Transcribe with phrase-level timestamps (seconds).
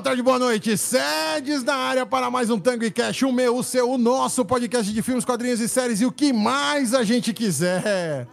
[0.00, 0.78] boa tarde, boa noite.
[0.78, 4.46] Sedes na área para mais um Tango e Cash, o meu, o seu, o nosso
[4.46, 8.26] podcast de filmes, quadrinhos e séries e o que mais a gente quiser.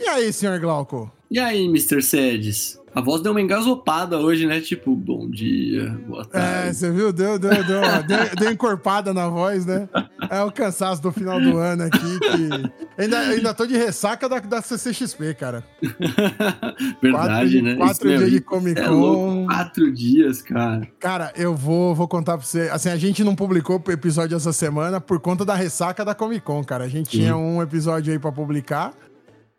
[0.00, 1.12] E aí, senhor Glauco?
[1.32, 2.02] E aí, Mr.
[2.02, 2.78] Sedes?
[2.94, 4.60] A voz deu uma engasopada hoje, né?
[4.60, 6.68] Tipo, bom dia, boa tarde.
[6.68, 7.10] É, você viu?
[7.10, 9.88] Deu, deu, deu, deu, deu encorpada na voz, né?
[10.28, 13.02] É o cansaço do final do ano aqui que.
[13.02, 15.64] Ainda, ainda tô de ressaca da, da CCXP, cara.
[17.00, 17.76] Verdade, quatro, né?
[17.76, 18.40] Quatro Isso dias de.
[18.42, 18.92] Comic É Con.
[18.92, 20.86] louco, quatro dias, cara.
[21.00, 22.68] Cara, eu vou, vou contar pra você.
[22.70, 26.42] Assim, a gente não publicou o episódio essa semana por conta da ressaca da Comic
[26.42, 26.84] Con, cara.
[26.84, 27.22] A gente Sim.
[27.22, 28.92] tinha um episódio aí pra publicar.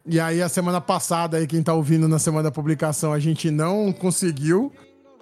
[0.06, 3.50] E aí, a semana passada, aí, quem tá ouvindo na semana da publicação, a gente
[3.50, 4.72] não conseguiu,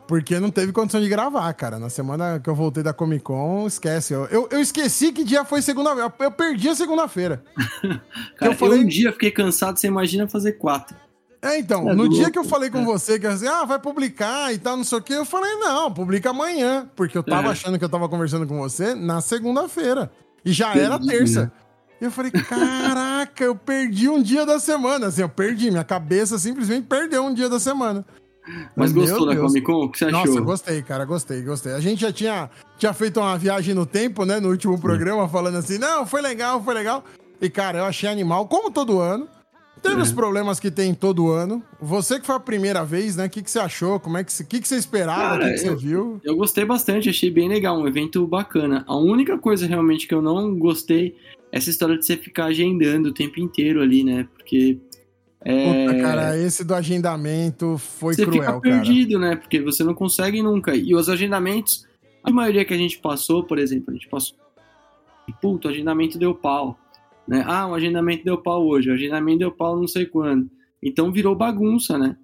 [0.07, 1.77] porque não teve condição de gravar, cara.
[1.77, 4.13] Na semana que eu voltei da Comic Con, esquece.
[4.13, 6.11] Eu, eu, eu esqueci que dia foi segunda-feira.
[6.19, 7.43] Eu perdi a segunda-feira.
[8.37, 10.95] Cara, eu, falei- um dia fiquei cansado, você imagina fazer quatro.
[11.43, 12.15] É, então, É no louco.
[12.15, 14.97] dia que eu falei com você, que assim, ah, vai publicar e tal, não sei
[14.99, 17.51] o quê, eu falei, não, publica amanhã, porque eu tava É.
[17.51, 20.11] achando que eu tava conversando com você na segunda-feira.
[20.45, 21.51] E já Perdi, era terça.
[22.05, 25.07] Eu falei, caraca, eu perdi um dia da semana.
[25.07, 28.05] Assim, eu perdi, minha cabeça simplesmente perdeu um dia da semana.
[28.75, 29.47] Mas Meu gostou da Deus.
[29.47, 29.85] Comic Con?
[29.85, 30.43] O que você Nossa, achou?
[30.43, 31.73] gostei, cara, gostei, gostei.
[31.73, 35.57] A gente já tinha, tinha feito uma viagem no tempo, né, no último programa, falando
[35.57, 37.03] assim, não, foi legal, foi legal.
[37.39, 39.27] E, cara, eu achei animal, como todo ano.
[39.81, 40.03] Teve É.
[40.03, 41.63] os problemas que tem todo ano.
[41.81, 43.25] Você que foi a primeira vez, né?
[43.25, 43.99] O que, que você achou?
[43.99, 45.37] Como é que, você- o que, que você esperava?
[45.37, 46.21] O que, que você eu- viu?
[46.23, 48.83] Eu gostei bastante, achei bem legal, um evento bacana.
[48.87, 51.15] A única coisa realmente que eu não gostei
[51.51, 54.27] essa história de você ficar agendando o tempo inteiro ali, né?
[54.33, 54.79] Porque.
[55.43, 58.61] É, Puta, cara, esse do agendamento foi você cruel, fica cara.
[58.61, 59.35] perdido, né?
[59.35, 60.75] Porque você não consegue nunca.
[60.75, 61.87] E os agendamentos,
[62.23, 64.37] a maioria que a gente passou, por exemplo, a gente passou.
[65.41, 66.77] Puta, o agendamento deu pau.
[67.27, 67.43] Né?
[67.47, 70.49] Ah, o agendamento deu pau hoje, o agendamento deu pau não sei quando.
[70.81, 72.17] Então virou bagunça, né?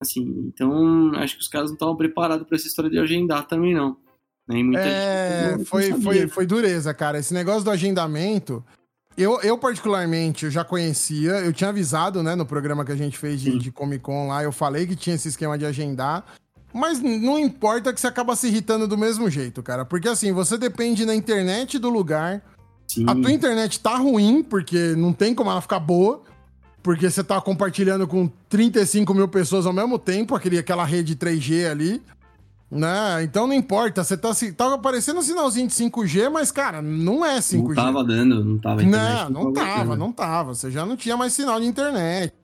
[0.00, 3.74] Assim, então acho que os caras não estavam preparados para essa história de agendar também,
[3.74, 3.96] não.
[4.48, 4.58] Né?
[4.58, 7.18] E muita É, gente foi, foi, foi dureza, cara.
[7.18, 8.64] Esse negócio do agendamento,
[9.16, 13.16] eu, eu particularmente eu já conhecia, eu tinha avisado, né, no programa que a gente
[13.16, 16.24] fez de, de Comic Con lá, eu falei que tinha esse esquema de agendar,
[16.72, 19.84] mas não importa que você acaba se irritando do mesmo jeito, cara.
[19.84, 22.42] Porque assim, você depende da internet do lugar,
[22.88, 23.04] Sim.
[23.08, 26.22] a tua internet tá ruim, porque não tem como ela ficar boa.
[26.82, 31.70] Porque você tá compartilhando com 35 mil pessoas ao mesmo tempo, aquele, aquela rede 3G
[31.70, 32.02] ali.
[32.74, 33.22] Né?
[33.22, 34.02] Então não importa.
[34.02, 37.68] Você tá, se- tava aparecendo um sinalzinho de 5G, mas, cara, não é 5G.
[37.68, 38.82] Não tava dando, não tava.
[38.82, 40.54] internet Não, não tava, não tava.
[40.54, 42.34] Você já não tinha mais sinal de internet.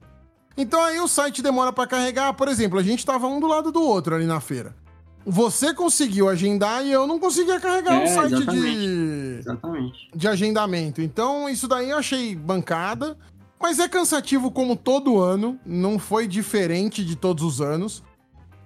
[0.57, 2.33] Então aí o site demora pra carregar.
[2.35, 4.75] Por exemplo, a gente tava um do lado do outro ali na feira.
[5.27, 9.39] Você conseguiu agendar e eu não conseguia carregar o É, site de, exatamente.
[9.41, 10.11] Exatamente.
[10.15, 11.03] de agendamento.
[11.03, 13.17] Então, isso daí eu achei bancada.
[13.62, 15.59] Mas é cansativo como todo ano.
[15.67, 18.03] Não foi diferente de todos os anos.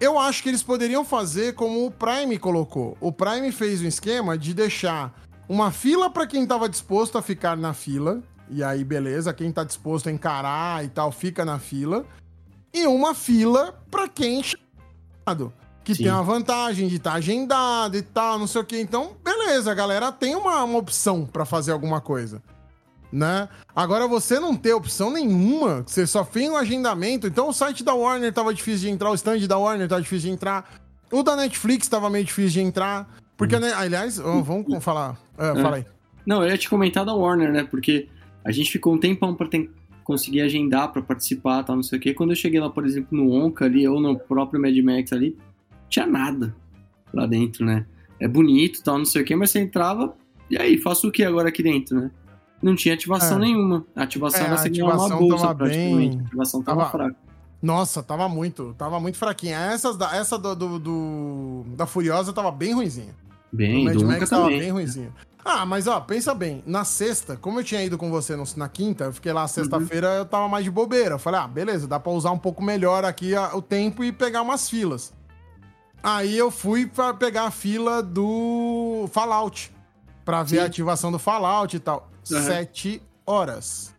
[0.00, 2.96] Eu acho que eles poderiam fazer como o Prime colocou.
[3.00, 5.14] O Prime fez um esquema de deixar
[5.48, 8.22] uma fila para quem estava disposto a ficar na fila.
[8.50, 12.04] E aí, beleza, quem tá disposto a encarar e tal, fica na fila.
[12.72, 14.42] E uma fila para quem.
[15.84, 16.04] Que Sim.
[16.04, 18.78] tem a vantagem de estar agendado e tal, não sei o que.
[18.78, 22.42] Então, beleza, a galera tem uma, uma opção para fazer alguma coisa.
[23.14, 23.48] Né?
[23.76, 27.28] Agora você não ter opção nenhuma, você só fez um agendamento.
[27.28, 30.30] Então o site da Warner tava difícil de entrar, o stand da Warner tava difícil
[30.30, 30.68] de entrar,
[31.12, 33.08] o da Netflix tava meio difícil de entrar.
[33.36, 35.16] Porque, né, aliás, vamos falar.
[35.38, 35.62] Ah, É.
[35.62, 35.86] Fala aí.
[36.26, 37.62] Não, eu ia te comentar da Warner, né?
[37.62, 38.08] Porque
[38.44, 39.70] a gente ficou um tempão pra ten-
[40.02, 42.14] conseguir agendar pra participar tal, não sei o quê.
[42.14, 45.36] Quando eu cheguei lá, por exemplo, no Onca ali, ou no próprio Mad Max ali,
[45.88, 46.54] tinha nada
[47.12, 47.86] lá dentro, né?
[48.18, 50.14] É bonito tal, não sei o quê, mas você entrava,
[50.50, 52.10] e aí, faço o que agora aqui dentro, né?
[52.62, 53.40] Não tinha ativação É.
[53.40, 53.84] nenhuma.
[53.94, 56.16] A ativação É, era ganhar uma bolsa, tava praticamente.
[56.16, 57.16] bem- A ativação tava, tava- fraca.
[57.62, 59.56] Nossa, tava muito, tava muito fraquinha.
[59.58, 63.14] Essas da, essa do, do- do- da Furiosa tava bem ruimzinha.
[63.52, 64.58] Bem, o Mad do Max tava também.
[64.60, 65.12] bem ruimzinho.
[65.44, 68.68] Ah, mas ó, pensa bem, na sexta, como eu tinha ido com você no- na
[68.68, 71.14] quinta, eu fiquei lá sexta-feira, eu tava mais de bobeira.
[71.16, 74.10] Eu falei, ah, beleza, dá pra usar um pouco melhor aqui a- o tempo e
[74.10, 75.12] pegar umas filas.
[76.02, 79.70] Aí eu fui pra pegar a fila do Fallout,
[80.24, 80.62] pra ver Sim.
[80.62, 82.10] a ativação do Fallout e tal.
[82.24, 83.94] Sete horas.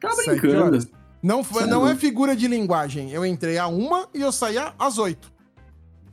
[0.00, 0.64] Tá brincando.
[0.64, 0.88] horas.
[1.22, 3.10] Não, foi, não é figura de linguagem.
[3.10, 5.30] Eu entrei a uma e eu saía às oito.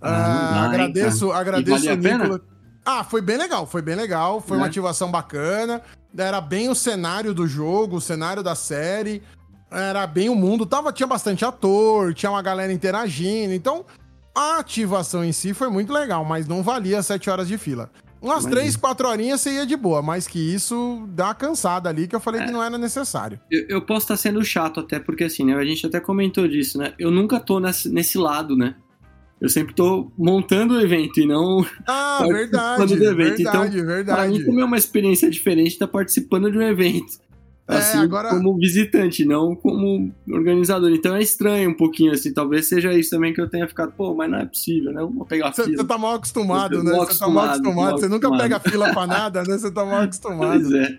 [0.01, 1.39] Ah, Ah, agradeço, cara.
[1.39, 2.17] agradeço E a pena?
[2.19, 2.41] Nicolas.
[2.85, 4.39] Ah, foi bem legal, foi bem legal.
[4.41, 4.69] Foi uma Né?
[4.69, 5.81] ativação bacana.
[6.17, 9.21] Era bem o cenário do jogo, o cenário da série.
[9.71, 10.65] Era bem o mundo.
[10.65, 13.53] Tava, tinha bastante ator, tinha uma galera interagindo.
[13.53, 13.85] Então,
[14.35, 17.89] a ativação em si foi muito legal, mas não valia sete horas de fila.
[18.21, 18.51] Umas Imagina.
[18.61, 22.19] três, quatro horinhas você ia de boa, mas que isso dá cansada ali, que eu
[22.19, 22.45] falei É.
[22.45, 23.39] que não era necessário.
[23.51, 25.55] Eu, eu posso estar sendo chato até, porque assim, né?
[25.55, 26.93] A gente até comentou disso, né?
[26.97, 28.75] Eu nunca tô nesse, nesse lado, né?
[29.39, 31.63] eu sempre tô montando o evento e não.
[31.85, 32.95] Ah, verdade.
[32.95, 33.35] Do evento.
[33.37, 34.19] Verdade, então, verdade.
[34.19, 37.19] Pra mim também é uma experiência diferente estar participando de um evento.
[37.69, 38.29] É, assim, agora...
[38.29, 40.89] como visitante, não como organizador.
[40.91, 42.33] Então é estranho um pouquinho, assim.
[42.33, 45.01] Talvez seja isso também que eu tenha ficado, pô, mas não é possível, né?
[45.01, 45.67] Eu vou pegar fila.
[45.67, 46.91] Você tá mal acostumado, né?
[46.93, 47.99] Você tá mal acostumado.
[47.99, 49.57] Você nunca pega fila pra nada, né?
[49.57, 50.47] Você tá mal acostumado.
[50.57, 50.97] Pois é.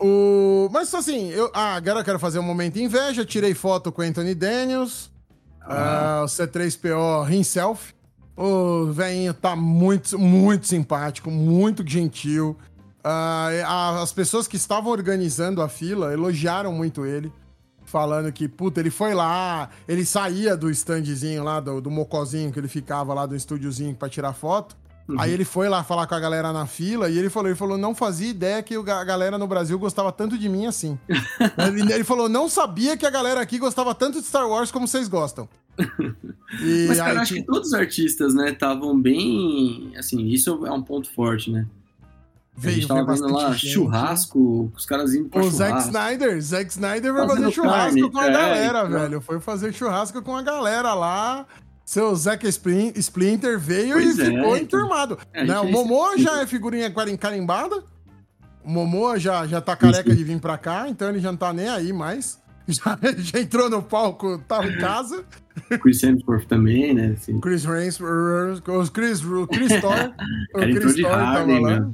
[0.00, 0.68] O...
[0.72, 1.50] Mas assim, eu...
[1.52, 3.24] Ah, agora eu quero fazer um momento inveja.
[3.24, 5.10] Tirei foto com o Anthony Daniels.
[5.60, 6.20] Ah.
[6.20, 7.92] Uh, o C3PO himself.
[8.36, 12.56] O velhinho tá muito, muito simpático, muito gentil.
[13.04, 17.30] Uh, as pessoas que estavam organizando a fila elogiaram muito ele,
[17.84, 22.58] falando que, puta, ele foi lá, ele saía do standzinho lá, do, do mocozinho que
[22.58, 24.74] ele ficava lá do estúdiozinho pra tirar foto.
[25.06, 25.20] Uhum.
[25.20, 27.76] Aí ele foi lá falar com a galera na fila e ele falou, ele falou,
[27.76, 30.98] não fazia ideia que a galera no Brasil gostava tanto de mim assim.
[31.58, 34.88] ele, ele, falou, não sabia que a galera aqui gostava tanto de Star Wars como
[34.88, 35.48] vocês gostam.
[36.62, 39.92] E Mas, cara, aí, acho que todos os artistas, né, estavam bem.
[39.98, 41.66] Assim, isso é um ponto forte, né?
[42.56, 43.72] Veio, a gente tava vendo lá gente.
[43.72, 45.64] churrasco, os caras indo pra o churrasco.
[45.64, 48.10] O Zack Snyder, Zack Snyder vai fazer churrasco carne.
[48.10, 48.90] com a é, galera, então...
[48.90, 49.20] velho.
[49.20, 51.46] Foi fazer churrasco com a galera lá.
[51.84, 54.56] Seu Zack Splinter veio pois e é, ficou então.
[54.56, 55.18] enturmado.
[55.32, 55.58] É, né?
[55.58, 57.82] O Momoa já é figurinha carimbada.
[58.64, 61.52] O Momoa já, já tá careca de vir pra cá, então ele já não tá
[61.52, 62.42] nem aí mais.
[62.66, 65.22] Já, já entrou no palco, tava em casa.
[65.82, 67.14] Chris Hemsworth também, né?
[67.14, 67.38] Assim.
[67.38, 70.14] Chris Hemsworth, o Chris, o Chris Thor.
[70.54, 71.90] o Chris Thor tava lá.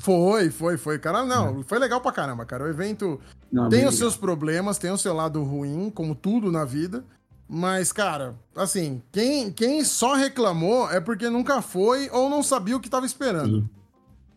[0.00, 0.98] Foi, foi, foi.
[0.98, 1.64] Cara, não, é.
[1.64, 2.64] foi legal pra caramba, cara.
[2.64, 3.20] O evento
[3.52, 7.04] não, tem os seus problemas, tem o seu lado ruim, como tudo na vida.
[7.48, 12.80] Mas, cara, assim, quem, quem só reclamou é porque nunca foi ou não sabia o
[12.80, 13.60] que tava esperando.
[13.60, 13.68] Sim.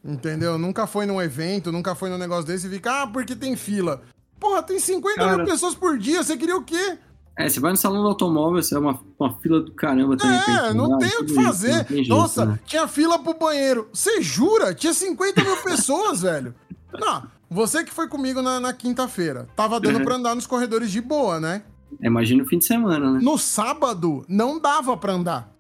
[0.04, 0.58] Entendeu?
[0.58, 4.02] Nunca foi num evento, nunca foi num negócio desse e fica, ah, porque tem fila.
[4.40, 5.38] Porra, tem 50 cara...
[5.38, 6.98] mil pessoas por dia, você queria o quê?
[7.38, 10.38] É, você vai no salão do automóvel, você é uma, uma fila do caramba também.
[10.38, 11.86] É, não tem o que fazer.
[11.88, 12.60] Jeito, Nossa, né?
[12.66, 13.90] tinha fila pro banheiro.
[13.92, 14.74] Você jura?
[14.74, 16.56] Tinha 50 mil pessoas, velho.
[16.98, 20.04] Não, você que foi comigo na, na quinta-feira, tava dando é.
[20.04, 21.64] pra andar nos corredores de boa, né?
[22.02, 23.20] É, imagina o fim de semana, né?
[23.22, 25.54] No sábado, não dava pra andar.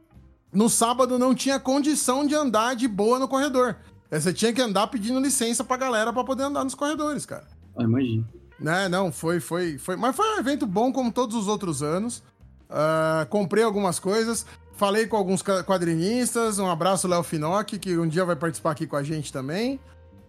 [0.54, 3.75] No sábado, não tinha condição de andar de boa no corredor.
[4.10, 7.45] Você tinha que andar pedindo licença pra galera pra poder andar nos corredores, cara.
[7.77, 8.24] Ah, imagina.
[8.59, 9.95] Né, não, foi, foi, foi.
[9.95, 12.23] Mas foi um evento bom como todos os outros anos.
[12.69, 14.45] Uh, comprei algumas coisas.
[14.73, 16.59] Falei com alguns quadrinistas.
[16.59, 19.79] Um abraço, Léo Finocchi, que um dia vai participar aqui com a gente também.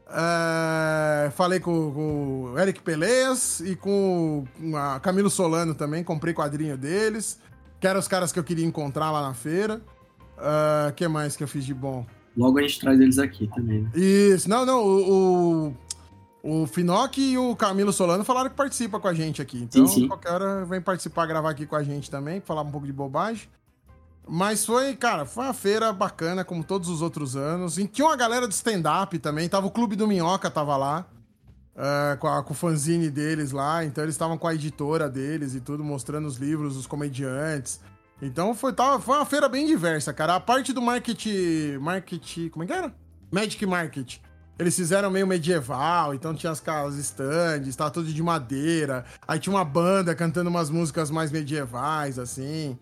[0.07, 6.05] Uh, falei com, o Eric Peleias e com o Camilo Solano também.
[6.05, 7.41] Comprei quadrinho deles.
[7.81, 9.81] Que eram os caras que eu queria encontrar lá na feira.
[10.37, 12.07] O uh, que mais que eu fiz de bom?
[12.37, 13.83] Logo a gente traz eles aqui também.
[13.83, 13.91] Né?
[13.95, 14.49] Isso.
[14.49, 14.85] Não, não.
[14.85, 15.77] O, o
[16.47, 19.59] o Finoc e o Camilo Solano falaram que participa com a gente aqui.
[19.59, 20.09] Então, sim, sim.
[20.09, 23.49] qualquer hora vem participar, gravar aqui com a gente também, falar um pouco de bobagem.
[24.29, 27.79] Mas foi, cara, foi uma feira bacana, como todos os outros anos.
[27.79, 29.49] E tinha uma galera de stand-up também.
[29.49, 31.05] Tava o Clube do Minhoca, tava lá.
[31.75, 33.85] Uh, com, a, com o fanzine deles lá.
[33.85, 37.81] Então eles estavam com a editora deles e tudo, mostrando os livros, os comediantes.
[38.23, 40.37] Então foi, tava, foi uma feira bem diversa, cara.
[40.37, 41.79] A parte do marketing.
[41.79, 42.51] Market.
[42.51, 42.95] Como é que era?
[43.33, 44.21] Magic Market
[44.59, 49.05] eles fizeram meio medieval, então tinha as casas stands, tava tudo de madeira.
[49.29, 52.79] Aí tinha uma banda cantando umas músicas mais medievais, assim.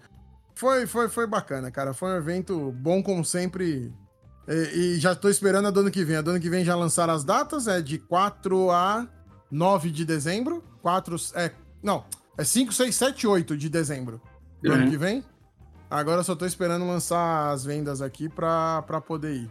[0.55, 1.93] Foi, foi, foi bacana, cara.
[1.93, 3.93] Foi um evento bom, como sempre.
[4.47, 6.17] E, e já tô esperando a do ano que vem.
[6.17, 9.09] A do ano que vem já lançaram as datas, é de 4 a
[9.51, 10.63] 9 de dezembro.
[10.81, 11.17] 4.
[11.35, 11.51] É.
[11.83, 12.05] Não,
[12.39, 14.23] é 5, 6, 7, 8 de dezembro
[14.63, 14.77] do uhum.
[14.77, 15.25] ano que vem.
[15.91, 19.51] Agora eu só tô esperando lançar as vendas aqui pra, pra poder ir.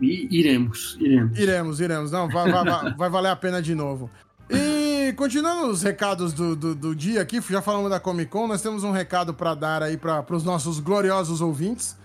[0.00, 1.38] E iremos, iremos.
[1.38, 2.10] Iremos, iremos.
[2.10, 4.10] Não, vai, vai, vai, vai valer a pena de novo.
[4.48, 8.62] E continuando os recados do, do, do, dia aqui, já falamos da Comic Con, nós
[8.62, 11.96] temos um recado para dar aí para os nossos gloriosos ouvintes,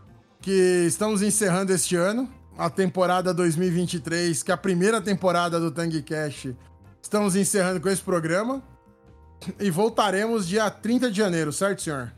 [0.42, 6.02] que estamos encerrando este ano, a temporada 2023, que é a primeira temporada do Tang
[6.04, 6.50] Cash.
[7.02, 8.62] Estamos encerrando com esse programa
[9.60, 12.12] e voltaremos dia 30 de janeiro, certo, senhor?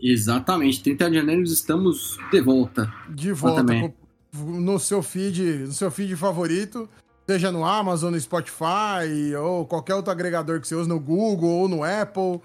[0.00, 2.92] Exatamente, 30 de janeiro estamos de volta.
[3.08, 3.94] De volta, com,
[4.34, 6.88] no seu feed, no seu feed favorito,
[7.26, 11.68] seja no Amazon, no Spotify ou qualquer outro agregador que você usa, no Google ou
[11.68, 12.40] no Apple.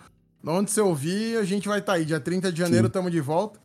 [0.46, 2.06] Onde você ouvir, a gente vai estar tá aí.
[2.06, 3.60] Dia 30 de janeiro estamos de volta.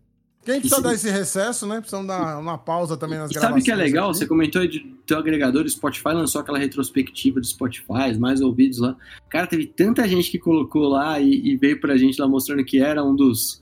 [0.45, 0.83] Quem precisa se...
[0.83, 1.77] dar esse recesso, né?
[1.77, 3.63] Precisamos dar uma pausa também nas e gravações.
[3.63, 4.11] Sabe que é legal?
[4.11, 4.19] Aqui.
[4.19, 8.97] Você comentou de teu agregador, Spotify lançou aquela retrospectiva do Spotify, mais ouvidos lá.
[9.29, 12.81] Cara, teve tanta gente que colocou lá e, e veio pra gente lá mostrando que
[12.81, 13.62] era um dos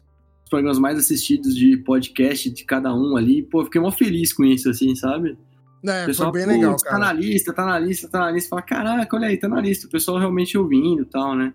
[0.50, 3.42] programas mais assistidos de podcast de cada um ali.
[3.42, 5.38] Pô, fiquei mó feliz com isso, assim, sabe?
[5.86, 6.96] É, o pessoal, foi bem legal, cara.
[6.96, 8.50] Tá na lista, tá na lista, tá na lista.
[8.50, 9.86] Fala, caraca, olha aí, tá na lista.
[9.86, 11.54] O pessoal realmente ouvindo e tal, né?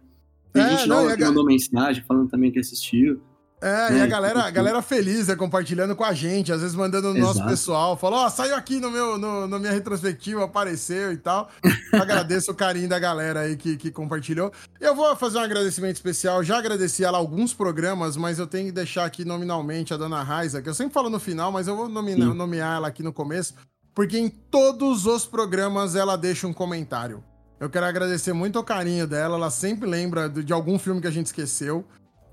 [0.52, 3.22] Tem é, gente não, nova que mandou mensagem falando também que assistiu.
[3.62, 6.76] É, é, e a galera, a galera feliz, né, compartilhando com a gente, às vezes
[6.76, 10.44] mandando no nosso pessoal, falou, ó, oh, saiu aqui no meu, no, na minha retrospectiva,
[10.44, 11.50] apareceu e tal.
[11.94, 14.52] Agradeço o carinho da galera aí que, que compartilhou.
[14.80, 18.72] Eu vou fazer um agradecimento especial, já agradeci ela alguns programas, mas eu tenho que
[18.74, 21.88] deixar aqui nominalmente a dona Raiza, que eu sempre falo no final, mas eu vou
[21.88, 23.56] nomear, nomear ela aqui no começo,
[23.94, 27.24] porque em todos os programas ela deixa um comentário.
[27.58, 31.12] Eu quero agradecer muito o carinho dela, ela sempre lembra de algum filme que a
[31.12, 31.86] gente esqueceu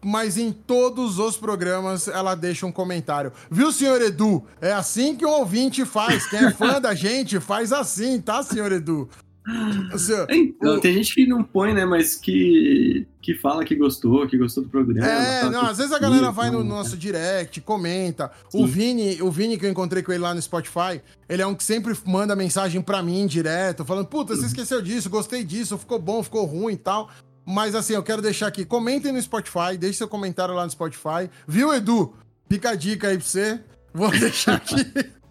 [0.04, 3.32] mas em todos os programas ela deixa um comentário.
[3.50, 4.44] Viu, senhor Edu?
[4.60, 6.26] É assim que um ouvinte faz.
[6.26, 9.08] Quem é fã da gente faz assim, tá, senhor Edu?
[10.30, 10.80] Então, o...
[10.80, 11.84] Tem gente que não põe, né?
[11.84, 15.06] Mas que, que fala que gostou, que gostou do programa.
[15.06, 18.30] É, não, às vezes a galera vai no nosso direct, comenta.
[18.54, 21.54] O Vini, o Vini, que eu encontrei com ele lá no Spotify, ele é um
[21.54, 25.98] que sempre manda mensagem pra mim direto, falando: Puta, você esqueceu disso, gostei disso, ficou
[25.98, 27.10] bom, ficou ruim e tal.
[27.44, 31.28] Mas assim, eu quero deixar aqui, comentem no Spotify, deixe seu comentário lá no Spotify.
[31.46, 32.14] Viu, Edu?
[32.48, 33.60] Fica a dica aí pra você.
[33.92, 34.84] Vou deixar aqui.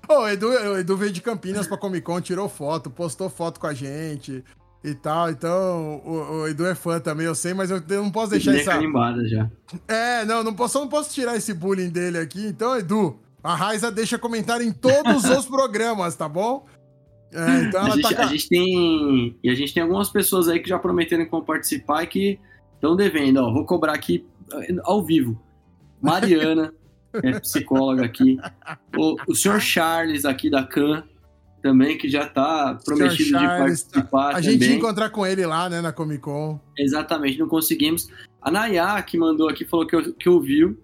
[0.08, 3.68] Ô, Edu, o Edu veio de Campinas pra Comic Con, tirou foto, postou foto com
[3.68, 4.44] a gente
[4.84, 5.30] e tal.
[5.30, 8.74] Então, o, o Edu é fã também, eu sei, mas eu, não posso deixar essa.
[8.74, 9.50] animada já.
[9.88, 12.46] É, não, não posso, não posso tirar esse bullying dele aqui.
[12.46, 16.66] Então, Edu, a Raiza deixa comentário em todos os programas, tá bom?
[17.34, 18.24] É, então a, gente, tá...
[18.24, 19.38] a gente tem.
[19.44, 22.40] E a gente tem algumas pessoas aí que já prometeram que vão participar e que
[22.76, 23.38] estão devendo.
[23.38, 25.42] Ó, vou cobrar aqui eh, ao vivo.
[26.02, 26.74] Mariana,
[27.24, 28.38] é psicóloga aqui.
[28.98, 31.04] O, o senhor Charles aqui da CAN,
[31.62, 34.30] também, que já está prometido Charles, de participar.
[34.30, 34.52] A também.
[34.52, 36.60] gente ia encontrar com ele lá, né, na Comic Con.
[36.78, 38.08] Exatamente, não conseguimos.
[38.42, 40.78] A Nayá, que mandou aqui, falou que, que ouviu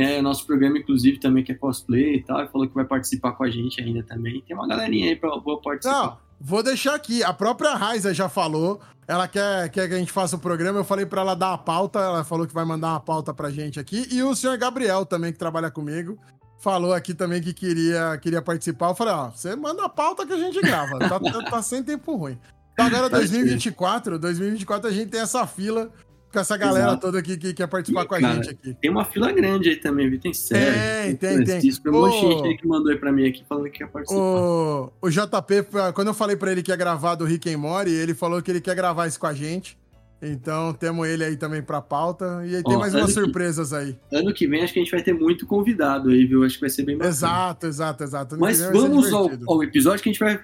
[0.00, 3.44] é, nosso programa, inclusive, também que é cosplay e tal, falou que vai participar com
[3.44, 4.40] a gente ainda também.
[4.40, 6.02] Tem uma galerinha aí pra vou participar.
[6.02, 7.22] Não, vou deixar aqui.
[7.22, 8.80] A própria Raiza já falou.
[9.06, 10.78] Ela quer, quer que a gente faça o programa.
[10.78, 11.98] Eu falei para ela dar a pauta.
[11.98, 14.08] Ela falou que vai mandar uma pauta pra gente aqui.
[14.10, 16.18] E o senhor Gabriel também, que trabalha comigo,
[16.58, 18.88] falou aqui também que queria, queria participar.
[18.88, 20.98] Eu falei, ó, você manda a pauta que a gente grava.
[20.98, 22.38] tá, tá, tá sem tempo ruim.
[22.72, 25.90] Então agora 2024, 2024 a gente tem essa fila
[26.32, 27.00] com essa galera Exato.
[27.00, 28.74] toda aqui que quer participar e, com a cara, gente aqui.
[28.74, 30.20] Tem uma fila grande aí também, viu?
[30.20, 31.16] Tem sério.
[31.16, 31.60] Tem, tem, tem.
[31.60, 33.88] Tem um monte de gente aí que mandou aí pra mim aqui falando que quer
[33.88, 34.20] participar.
[34.20, 37.90] O, o JP, quando eu falei pra ele que ia gravar do Rick and Morty,
[37.90, 39.78] ele falou que ele quer gravar isso com a gente.
[40.22, 42.42] Então temos ele aí também pra pauta.
[42.44, 43.98] E aí tem Ó, mais umas surpresas que, aí.
[44.12, 46.44] Ano que vem acho que a gente vai ter muito convidado aí, viu?
[46.44, 47.10] Acho que vai ser bem bacana.
[47.10, 48.38] Exato, exato, exato.
[48.38, 50.38] Mas vamos ao, ao, episódio que a gente vai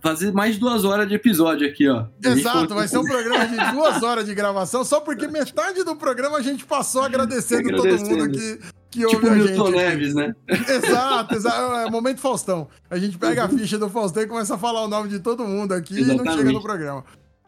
[0.00, 2.06] fazer mais duas horas de episódio aqui, ó.
[2.22, 6.38] Exato, vai ser um programa de duas horas de gravação, só porque metade do programa
[6.38, 8.08] a gente passou agradecendo, agradecendo.
[8.08, 8.58] todo mundo que,
[8.90, 9.76] que ouve tipo a Milton gente.
[9.76, 10.34] Neves, né?
[10.48, 11.74] Exato, exato.
[11.74, 12.68] É momento Faustão.
[12.88, 15.44] A gente pega a ficha do Faustão e começa a falar o nome de todo
[15.44, 16.22] mundo aqui Exatamente.
[16.22, 17.04] e não chega no programa.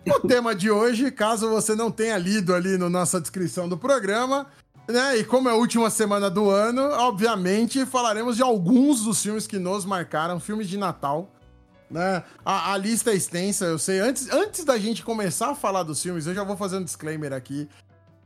[0.06, 3.78] O tema de hoje, caso você não tenha lido ali na no nossa descrição do
[3.78, 4.46] programa,
[4.88, 5.16] né?
[5.16, 9.58] E como é a última semana do ano, obviamente falaremos de alguns dos filmes que
[9.58, 11.32] nos marcaram, filmes de Natal
[11.92, 12.24] né?
[12.44, 14.00] A, a, lista é extensa, eu sei.
[14.00, 17.32] Antes, antes da gente começar a falar dos filmes, eu já vou fazer um disclaimer
[17.32, 17.68] aqui.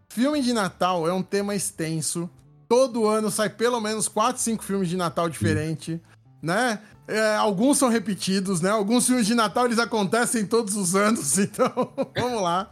[0.08, 2.30] Filme de Natal é um tema extenso.
[2.68, 5.98] Todo ano sai pelo menos 4, 5 filmes de Natal diferentes,
[6.40, 6.80] né?
[7.08, 8.70] É, alguns são repetidos, né?
[8.70, 12.70] Alguns filmes de Natal eles acontecem todos os anos, então vamos lá.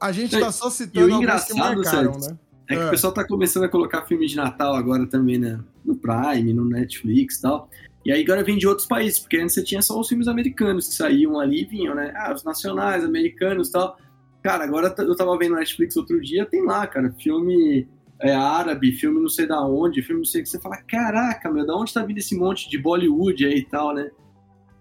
[0.00, 2.38] A gente tá só citando alguns que marcaram, né?
[2.68, 2.86] É que é.
[2.86, 5.60] o pessoal tá começando a colocar filme de Natal agora também, né?
[5.84, 7.68] No Prime, no Netflix e tal.
[8.04, 10.88] E aí agora vem de outros países, porque antes você tinha só os filmes americanos
[10.88, 12.12] que saíam ali e vinham, né?
[12.16, 13.96] Ah, os nacionais, americanos e tal.
[14.42, 17.86] Cara, agora eu tava vendo Netflix outro dia, tem lá, cara, filme
[18.20, 20.50] é, árabe, filme não sei da onde, filme não sei o que.
[20.50, 23.94] Você fala, caraca, meu, da onde tá vindo esse monte de Bollywood aí e tal,
[23.94, 24.10] né?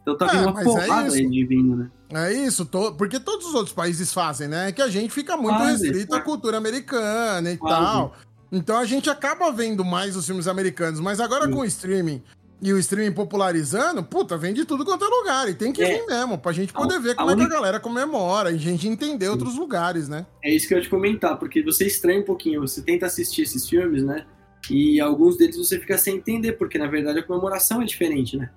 [0.01, 1.92] Então tá vindo é, uma é porrada é aí de vindo, né?
[2.13, 2.94] É isso, to...
[2.94, 4.70] porque todos os outros países fazem, né?
[4.70, 7.72] É que a gente fica muito Faz, restrito à cultura americana e Faz.
[7.72, 8.16] tal.
[8.51, 11.51] Então a gente acaba vendo mais os filmes americanos, mas agora Sim.
[11.51, 12.22] com o streaming
[12.62, 15.50] e o streaming popularizando, puta, vem de tudo quanto é lugar.
[15.50, 15.98] E tem que é.
[15.98, 17.50] vir mesmo, pra gente poder a, ver como a é única...
[17.50, 19.32] que a galera comemora, e a gente entender Sim.
[19.32, 20.27] outros lugares, né?
[20.44, 23.41] É isso que eu ia te comentar, porque você estranha um pouquinho, você tenta assistir
[23.41, 24.25] esses filmes, né?
[24.70, 28.51] E alguns deles você fica sem entender, porque na verdade a comemoração é diferente, né?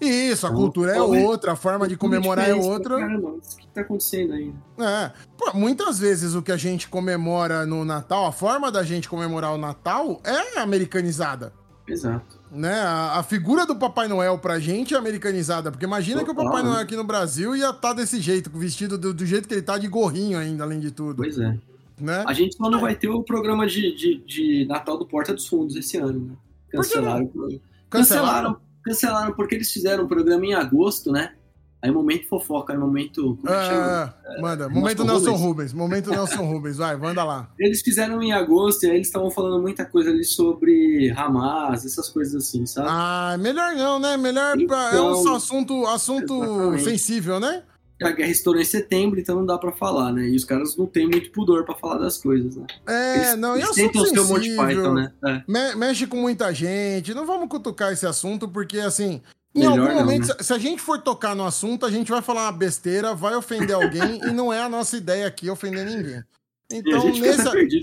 [0.00, 2.98] Isso, a então, cultura é outra, a forma de comemorar é outra.
[2.98, 4.52] Caramba, o que tá acontecendo aí?
[4.80, 5.12] É.
[5.38, 9.54] Pô, muitas vezes o que a gente comemora no Natal, a forma da gente comemorar
[9.54, 11.52] o Natal é americanizada.
[11.86, 15.70] Exato né, a, a, figura do Papai Noel pra gente é americanizada.
[15.70, 18.50] Porque imagina Total, que o Papai Noel aqui no Brasil ia estar tá desse jeito,
[18.50, 21.16] vestido do, do, jeito que ele tá de gorrinho ainda, além de tudo.
[21.16, 21.58] Pois é.
[21.98, 22.24] Né?
[22.26, 25.46] A gente só não vai ter o programa de, de, de Natal do Porta dos
[25.46, 26.34] Fundos esse ano, né?
[26.68, 27.26] Cancelaram.
[27.26, 27.60] Cancelaram?
[27.88, 31.34] Cancelaram, cancelaram porque eles fizeram um programa em agosto, né?
[31.82, 33.36] Aí momento fofoca, momento.
[33.42, 34.14] Como é que chama?
[34.24, 34.68] Ah, manda.
[34.68, 35.40] Momento Nelson Rubens.
[35.42, 35.72] Rubens.
[35.72, 36.76] Momento Nelson Rubens.
[36.76, 37.50] Vai, manda lá.
[37.58, 42.08] Eles fizeram em agosto e aí eles estavam falando muita coisa ali sobre Hamas, essas
[42.08, 42.86] coisas assim, sabe?
[42.88, 44.16] Ah, melhor não, né?
[44.16, 44.94] Melhor pra...
[44.94, 46.84] é um Então, assunto, assunto exatamente.
[46.84, 47.64] sensível, né?
[48.00, 50.26] A guerra estourou em setembro, então não dá pra falar, né?
[50.28, 52.66] E os caras não têm muito pudor pra falar das coisas, né?
[52.88, 54.56] É, Eles, não, eles assunto tentam ser o Monty.
[54.56, 55.12] Python, né?
[55.24, 55.42] É.
[55.46, 57.14] Me- mexe com muita gente.
[57.14, 59.20] Não vamos cutucar esse assunto, porque assim.
[59.54, 60.34] Em Melhor algum não, momento, né?
[60.40, 63.74] se- a gente for tocar no assunto, a gente vai falar uma besteira, vai ofender
[63.76, 66.22] alguém, e não é a nossa ideia aqui ofender ninguém.
[66.70, 67.50] E a Então, gente nesse.
[67.50, 67.82] perdido.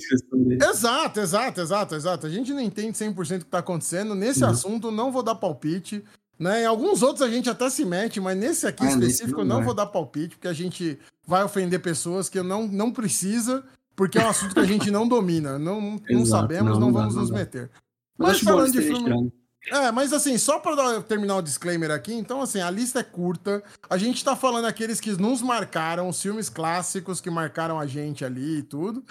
[0.63, 2.25] Exato, exato, exato, exato.
[2.25, 4.15] A gente não entende 100% o que tá acontecendo.
[4.15, 4.49] Nesse Uhum.
[4.49, 6.03] assunto, não vou dar palpite.
[6.39, 6.63] Né?
[6.63, 9.63] Em alguns outros a gente até se mete, mas nesse aqui Ah, específico não não
[9.63, 10.97] vou dar palpite, porque a gente
[11.27, 13.61] vai ofender pessoas que não, não precisa,
[13.93, 15.59] porque é um assunto que a gente não domina.
[15.59, 17.69] Não, não Exato, não, não, não, não vamos não nos meter.
[18.17, 19.31] Mas Mas falando de filme.
[19.67, 23.61] É, mas assim, só pra terminar o disclaimer aqui, então assim, a lista é curta.
[23.89, 28.23] A gente tá falando aqueles que nos marcaram, os filmes clássicos que marcaram a gente
[28.23, 29.03] ali e tudo.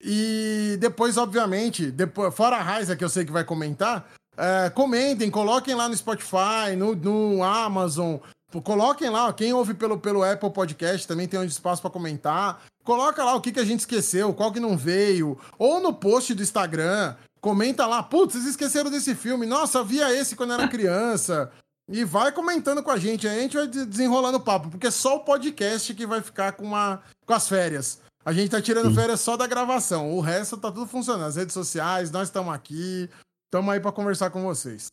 [0.00, 4.06] E depois, obviamente, depois, fora a Raiza, que eu sei que vai comentar,
[4.36, 8.16] é, comentem, coloquem lá no Spotify, no, no Amazon.
[8.62, 12.62] Coloquem lá, ó, quem ouve pelo, pelo Apple Podcast também tem um espaço pra comentar.
[12.84, 15.38] Coloca lá o que, que a gente esqueceu, qual que não veio.
[15.58, 19.44] Ou no post do Instagram, comenta lá, putz, vocês esqueceram desse filme.
[19.44, 21.52] Nossa, via esse quando era criança.
[21.86, 24.86] E vai comentando com a gente, aí a gente vai de- desenrolando o papo, porque
[24.86, 28.00] é só o podcast que vai ficar com, uma, com as férias.
[28.24, 28.94] A gente tá tirando Sim.
[28.94, 30.10] férias só da gravação.
[30.16, 31.26] O resto tá tudo funcionando.
[31.28, 33.10] As redes sociais, nós estamos aqui.
[33.44, 34.86] Estamos aí pra conversar com vocês.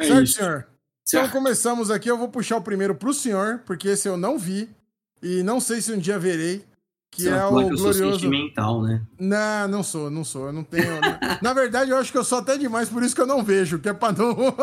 [0.00, 0.34] É certo, isso.
[0.34, 0.66] senhor?
[1.06, 1.32] Então Certo.
[1.32, 2.10] começamos aqui.
[2.10, 4.68] Eu vou puxar o primeiro pro senhor, porque esse eu não vi.
[5.22, 6.66] E não sei se um dia verei.
[7.10, 8.20] Que Você é o que eu sou glorioso.
[8.20, 9.02] sentimental, né?
[9.18, 10.46] Não, não sou, não sou.
[10.48, 10.86] Eu não tenho.
[11.42, 13.78] Na verdade, eu acho que eu sou até demais, por isso que eu não vejo,
[13.78, 14.36] que é pra não.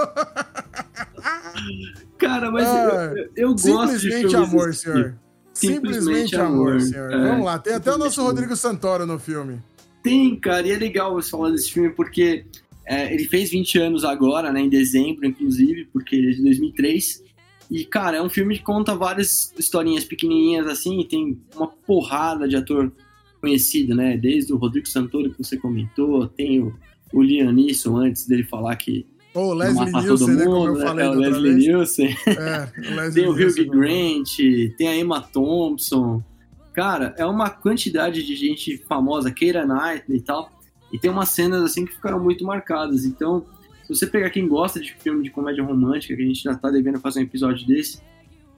[2.17, 5.03] Cara, mas Ah, eu, eu gosto de Simplesmente filmes amor, desse senhor.
[5.03, 5.25] tipo.
[5.53, 7.11] Simplesmente, Simplesmente amor, amor, senhor.
[7.13, 7.29] é.
[7.29, 9.59] Vamos lá, tem até o nosso Rodrigo Santoro no filme.
[10.03, 12.45] Tem, cara, e é legal você falar desse filme porque
[12.85, 17.23] é, ele fez 20 anos agora, né, em dezembro, inclusive, porque ele é de 2003.
[17.69, 22.47] E, cara, é um filme que conta várias historinhas pequenininhas, assim, e tem uma porrada
[22.47, 22.91] de ator
[23.41, 26.73] conhecido, né, desde o Rodrigo Santoro, que você comentou, tem o,
[27.13, 30.45] o Liam Neeson, antes dele falar que Ou Leslie Nielsen, né?
[30.45, 31.65] Como eu mundo, falei é, o Leslie vez.
[31.65, 32.15] Nielsen.
[32.25, 33.69] É, o Leslie Tem o Hugh.
[33.69, 34.35] Grant,
[34.77, 36.23] tem a Emma Thompson.
[36.73, 40.49] Cara, é uma quantidade de gente famosa, Keira Knightley e tal.
[40.91, 43.05] E tem umas cenas assim que ficaram muito marcadas.
[43.05, 43.45] Então,
[43.85, 46.71] se você pegar quem gosta de filme de comédia romântica, que a gente já tá
[46.71, 48.01] devendo fazer um episódio desse,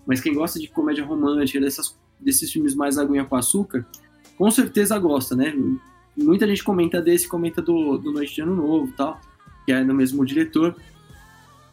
[0.05, 3.85] mas quem gosta de comédia romântica, dessas, desses filmes mais aguinha com açúcar,
[4.37, 5.53] com certeza gosta, né?
[6.15, 9.19] Muita gente comenta desse, comenta do, do Noite de Ano Novo tal,
[9.65, 10.75] que é do mesmo diretor.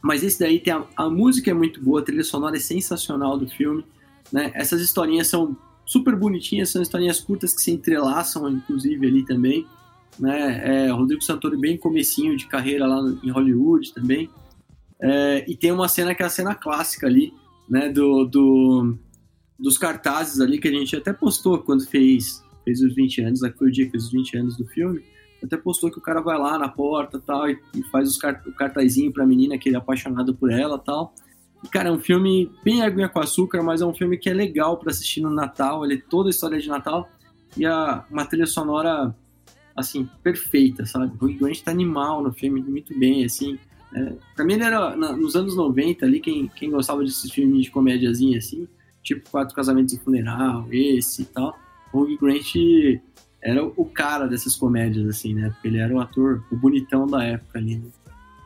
[0.03, 3.39] Mas esse daí tem a, a música é muito boa, a trilha sonora é sensacional
[3.39, 3.85] do filme,
[4.33, 4.51] né?
[4.55, 9.65] Essas historinhas são super bonitinhas, são historinhas curtas que se entrelaçam, inclusive, ali também,
[10.19, 10.87] né?
[10.87, 14.29] É, Rodrigo Santoro bem comecinho de carreira lá em Hollywood também.
[15.01, 17.33] É, e tem uma cena que é a cena clássica ali,
[17.69, 17.89] né?
[17.89, 18.99] Do, do-
[19.59, 23.51] dos cartazes ali, que a gente até postou quando fez, fez os 20 anos, que
[23.59, 25.01] foi o dia que fez os 20 anos do filme,
[25.43, 28.43] até postou que o cara vai lá na porta tal, e, e faz os car-
[28.47, 31.15] o cartazinho pra menina que ele é apaixonado por ela tal.
[31.63, 34.35] E, cara, é um filme bem aguinha com açúcar, mas é um filme que é
[34.35, 35.85] legal pra assistir no Natal.
[35.85, 37.09] Ele é toda a história de Natal
[37.57, 39.15] e a, uma trilha sonora,
[39.77, 41.13] assim, perfeita, sabe?
[41.21, 43.59] O Hugh Grant tá animal no filme, muito bem, assim.
[43.95, 47.65] É, pra mim ele era, na- nos anos 90 ali, quem, quem gostava desses filmes
[47.65, 48.67] de comédiazinha, assim,
[49.03, 51.57] tipo Quatro Casamentos e Funeral, esse e tal,
[51.93, 52.55] o Hugh Grant
[53.43, 55.51] era o cara dessas comédias, assim, né?
[55.51, 57.85] Porque ele era o ator, o bonitão da época ali, né?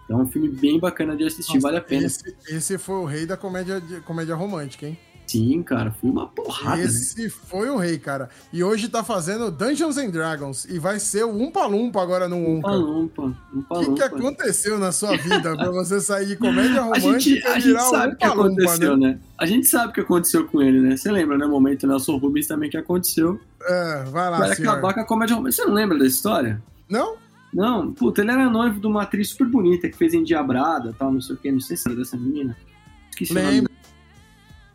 [0.05, 2.07] Então é um filme bem bacana de assistir, Nossa, vale a pena.
[2.07, 4.99] Esse, esse foi o rei da comédia, comédia romântica, hein?
[5.29, 6.85] Sim, cara, foi uma porrada, né?
[6.85, 8.31] Esse foi o rei, cara.
[8.53, 10.65] E hoje tá fazendo Dungeons and Dragons.
[10.65, 12.69] E vai ser o Umpa Lumpa agora no Um Umpa.
[12.71, 13.23] palumpa,
[13.55, 17.11] um O que, que aconteceu na sua vida pra você sair de comédia A romântica
[17.19, 19.09] gente, a e gente sabe o que Umpa Lumpa, aconteceu, né?
[19.09, 19.19] né?
[19.37, 20.97] A gente sabe o que aconteceu com ele, né?
[20.97, 21.45] Você lembra, né?
[21.45, 23.39] O momento Nelson Rubens também que aconteceu.
[23.63, 24.71] É, vai lá, Vai senhor.
[24.73, 25.63] acabar com a comédia romântica.
[25.63, 26.63] Você não lembra da história?
[26.89, 27.17] Não?
[27.53, 31.21] Não, puta, ele era noivo de uma atriz super bonita que fez Endiabrada tal, não
[31.21, 32.57] sei o que, não sei se era dessa menina.
[33.11, 33.33] Esqueci.
[33.35, 33.68] Lembro.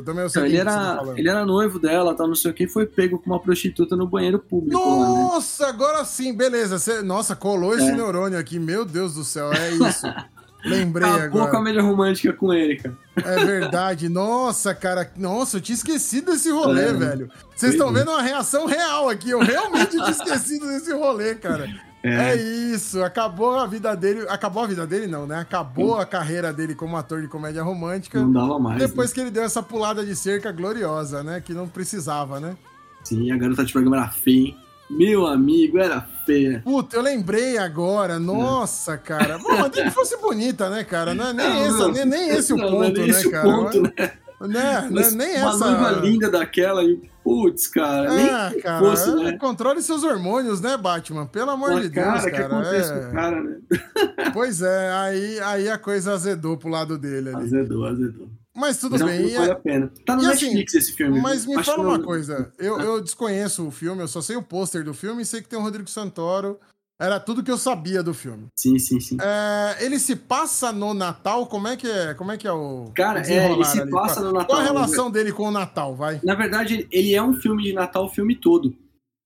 [0.03, 1.17] Eu também eu sei Então, ele, tá era, falando.
[1.17, 3.95] ele era noivo dela, tal, não sei o que, e foi pego com uma prostituta
[3.95, 5.15] no banheiro público lá, né?
[5.23, 6.77] Nossa, agora sim, beleza.
[6.77, 7.95] Você- Nossa, colou esse É.
[7.95, 8.59] neurônio aqui.
[8.59, 10.05] Meu Deus do céu, é isso.
[10.65, 11.51] Lembrei Acabou com a agora.
[11.57, 12.97] comédia romântica com ele, cara.
[13.17, 14.07] É verdade.
[14.07, 15.09] Nossa, cara.
[15.17, 16.93] Nossa, eu tinha esquecido desse rolê, É.
[16.93, 17.29] velho.
[17.55, 19.29] Vocês estão vendo uma reação real aqui.
[19.29, 21.67] Eu realmente tinha esquecido desse rolê, cara.
[22.03, 22.31] É.
[22.31, 22.35] é.
[22.35, 24.25] isso, acabou a vida dele.
[24.27, 25.39] Acabou a vida dele, não, né?
[25.39, 28.19] Acabou a carreira dele como ator de comédia romântica.
[28.19, 28.77] Não dava mais.
[28.77, 29.15] Depois né?
[29.15, 31.39] que ele deu essa pulada de cerca gloriosa, né?
[31.39, 32.57] Que não precisava, né?
[33.05, 34.57] Sim, a garota de programa era feia, hein?
[34.89, 36.61] Meu amigo, era feia.
[36.63, 38.19] Puta, eu lembrei agora.
[38.19, 39.37] Nossa, cara.
[39.37, 41.13] Bom, que fosse bonita, né, cara?
[41.13, 43.43] Não é nem, não, esse, não, nem, nem esse o ponto, é né, cara?
[43.43, 44.11] Ponto, né?
[44.47, 44.87] Né?
[44.91, 45.67] Mas nem uma essa.
[45.67, 48.13] Uma linda daquela e putz, cara.
[48.13, 48.79] É, nem cara.
[48.79, 49.37] Fosse, né?
[49.37, 51.25] Controle seus hormônios, né, Batman?
[51.25, 52.31] Pelo amor de Deus, cara.
[52.31, 52.99] que acontece é...
[52.99, 53.57] com o cara, né?
[54.33, 57.43] Pois é, aí, aí a coisa azedou pro lado dele ali.
[57.43, 58.29] Azedou, azedou.
[58.55, 59.33] Mas tudo Não, bem.
[59.33, 59.91] Vale a pena.
[60.05, 61.19] Tá no e assim, Netflix assim, esse filme.
[61.19, 62.51] Mas me fala uma coisa.
[62.59, 65.49] Eu, eu desconheço o filme, eu só sei o pôster do filme e sei que
[65.49, 66.59] tem o Rodrigo Santoro.
[66.99, 68.47] Era tudo que eu sabia do filme.
[68.57, 69.17] Sim, sim, sim.
[69.21, 71.47] É, ele se passa no Natal?
[71.47, 72.91] Como é que é, como é, que é o.
[72.95, 73.91] Cara, é, ele se ali?
[73.91, 74.47] passa no Natal.
[74.47, 76.21] Qual a relação dele com o Natal, vai?
[76.23, 78.75] Na verdade, ele é um filme de Natal o filme todo.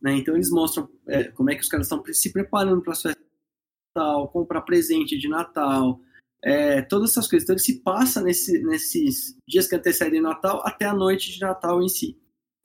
[0.01, 0.15] Né?
[0.15, 3.23] Então eles mostram é, como é que os caras estão se preparando para as festas
[3.23, 5.99] de Natal, comprar presente de Natal,
[6.43, 7.43] é, todas essas coisas.
[7.43, 11.81] Então ele se passa nesse, nesses dias que antecedem Natal até a noite de Natal
[11.81, 12.17] em si.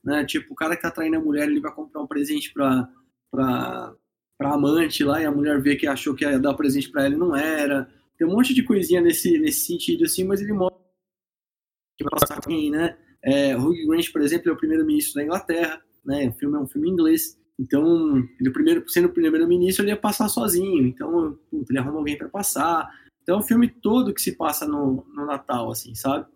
[0.04, 0.24] Né?
[0.24, 3.94] Tipo, o cara que tá traindo a mulher, ele vai comprar um presente para
[4.42, 7.14] pra amante lá, e a mulher vê que achou que ia dar presente para ela
[7.14, 7.88] e não era.
[8.18, 10.78] Tem um monte de coisinha nesse, nesse sentido, assim, mas ele mostra
[11.96, 12.96] que vai passar quem, né?
[13.24, 16.28] É, Hugh Grant, por exemplo, é o primeiro-ministro da Inglaterra, né?
[16.28, 17.38] O filme é um filme inglês.
[17.58, 20.86] Então, ele primeiro, sendo o primeiro-ministro, ele ia passar sozinho.
[20.86, 22.90] Então, puta, ele arruma alguém para passar.
[23.22, 26.26] Então, é um filme todo que se passa no, no Natal, assim, sabe?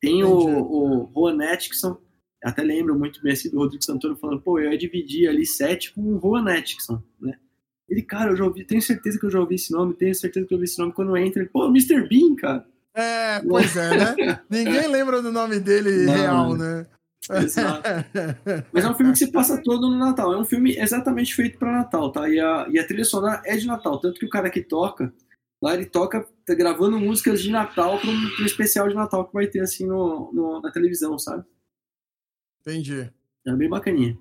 [0.00, 1.98] Tem o, o Rowan Atkinson,
[2.42, 5.92] até lembro muito bem assim do Rodrigo Santoro falando, pô, eu ia dividir ali sete
[5.92, 7.38] com o Rowan Atkinson, né?
[7.90, 10.46] Ele, cara, eu já ouvi, tenho certeza que eu já ouvi esse nome, tenho certeza
[10.46, 12.08] que eu ouvi esse nome quando entra, ele, pô, Mr.
[12.08, 12.64] Bean, cara.
[12.94, 14.40] É, pois é, né?
[14.48, 16.86] Ninguém lembra do nome dele Não, real, né?
[17.28, 17.82] Exato.
[18.72, 20.32] Mas é um filme que se passa todo no Natal.
[20.32, 22.28] É um filme exatamente feito para Natal, tá?
[22.28, 24.00] E a, e a trilha sonora é de Natal.
[24.00, 25.12] Tanto que o cara que toca,
[25.62, 29.34] lá ele toca, tá gravando músicas de Natal para um, um, especial de Natal que
[29.34, 31.44] vai ter assim no, no, na televisão, sabe?
[32.60, 33.10] Entendi.
[33.46, 34.16] É bem bacaninha.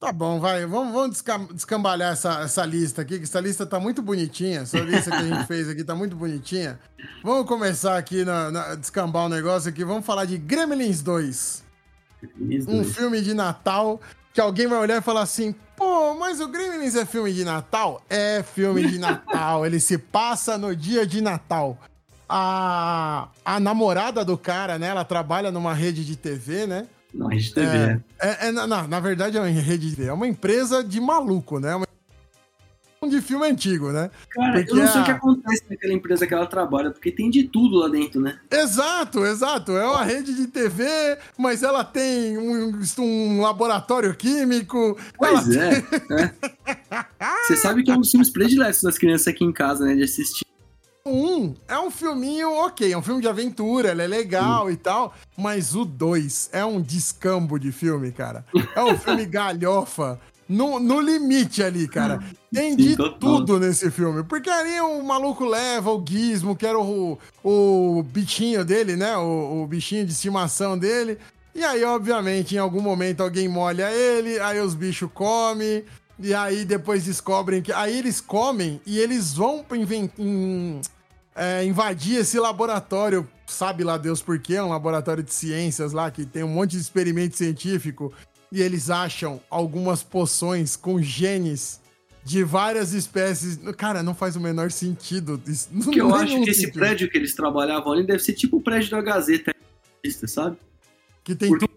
[0.00, 0.64] Tá bom, vai.
[0.64, 4.60] Vamos, vamos descambalhar essa, essa lista aqui, que essa lista tá muito bonitinha.
[4.60, 6.80] Essa lista que a gente fez aqui tá muito bonitinha.
[7.22, 9.84] Vamos começar aqui na, na descambar o um negócio aqui.
[9.84, 11.62] Vamos falar de Gremlins 2.
[12.22, 12.78] Gremlins 2.
[12.78, 14.00] Um filme de Natal
[14.32, 18.02] que alguém vai olhar e falar assim: pô, mas o Gremlins é filme de Natal?
[18.08, 19.66] É filme de Natal.
[19.66, 21.76] Ele se passa no dia de Natal.
[22.26, 24.86] A, a namorada do cara, né?
[24.86, 26.86] Ela trabalha numa rede de TV, né?
[27.12, 27.76] Na rede TV.
[27.76, 30.08] É, é, é na, na, verdade, é uma rede TV.
[30.08, 31.74] É uma empresa de maluco, né?
[31.74, 31.86] Uma
[33.08, 34.10] de filme antigo, né?
[34.30, 35.02] Cara, porque eu não sei a...
[35.02, 38.38] o que acontece naquela empresa que ela trabalha, porque tem de tudo lá dentro, né?
[38.50, 39.72] Exato, exato.
[39.72, 40.84] É uma rede de TV,
[41.36, 44.98] mas ela tem um, um laboratório químico.
[45.16, 45.82] Pois é.
[46.10, 46.34] É.
[47.46, 49.94] Você sabe que é um dos filmes prediletos das crianças aqui em casa, né?
[49.94, 50.49] De assistir
[51.04, 55.14] um é um filminho ok, é um filme de aventura, ele é legal e tal,
[55.36, 58.44] mas o 2 é um descambo de filme, cara.
[58.74, 60.20] É um filme galhofa.
[60.48, 62.18] No, no limite ali, cara.
[62.52, 64.24] Tem de tudo nesse filme.
[64.24, 69.16] Porque ali o maluco leva o Gizmo, que era o, o bichinho dele, né?
[69.16, 71.18] O, o bichinho de estimação dele.
[71.54, 75.84] E aí, obviamente, em algum momento alguém molha ele, aí os bichos comem.
[76.22, 77.72] E aí depois descobrem que.
[77.72, 79.64] Aí eles comem e eles vão
[80.18, 80.80] em,
[81.34, 83.28] é, invadir esse laboratório.
[83.46, 84.54] Sabe lá Deus por quê?
[84.54, 88.12] É um laboratório de ciências lá que tem um monte de experimento científico.
[88.52, 91.80] E eles acham algumas poções com genes
[92.24, 93.58] de várias espécies.
[93.76, 95.40] Cara, não faz o menor sentido.
[95.46, 98.60] Isso, que eu acho que esse prédio que eles trabalhavam ali deve ser tipo o
[98.60, 99.54] prédio da Gazeta,
[100.26, 100.56] sabe?
[101.24, 101.69] Que tem Porque...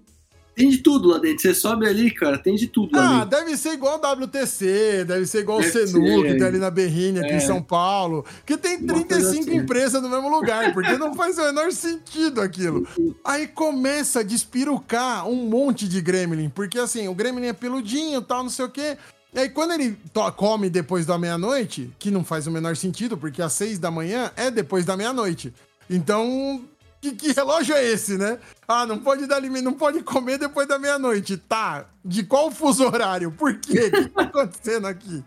[0.56, 1.42] tem de tudo lá dentro.
[1.42, 5.39] Você sobe ali, cara, tem de tudo ah, deve ser igual o WTC, deve ser
[5.39, 7.38] igual deve o Senu, que tem ali na Berrine, aqui é.
[7.38, 8.26] em São Paulo.
[8.46, 9.56] Que tem 35 assim.
[9.56, 12.88] empresas no mesmo lugar, porque não faz o menor sentido aquilo.
[13.26, 18.44] Aí começa a despirucar um monte de gremlin, porque assim, o gremlin é peludinho tal,
[18.44, 18.98] não sei o quê.
[19.34, 19.98] E aí, quando ele
[20.36, 24.32] come depois da meia-noite, que não faz o menor sentido, porque às seis da manhã
[24.36, 25.52] é depois da meia-noite.
[25.89, 26.62] Então,
[27.04, 28.39] que, que, relógio é esse, né?
[28.66, 31.36] Ah, não pode dar limite, não pode comer depois da meia-noite.
[31.36, 31.86] Tá.
[32.04, 33.32] De qual fuso horário?
[33.32, 33.88] Por quê?
[33.88, 35.24] O que tá acontecendo aqui?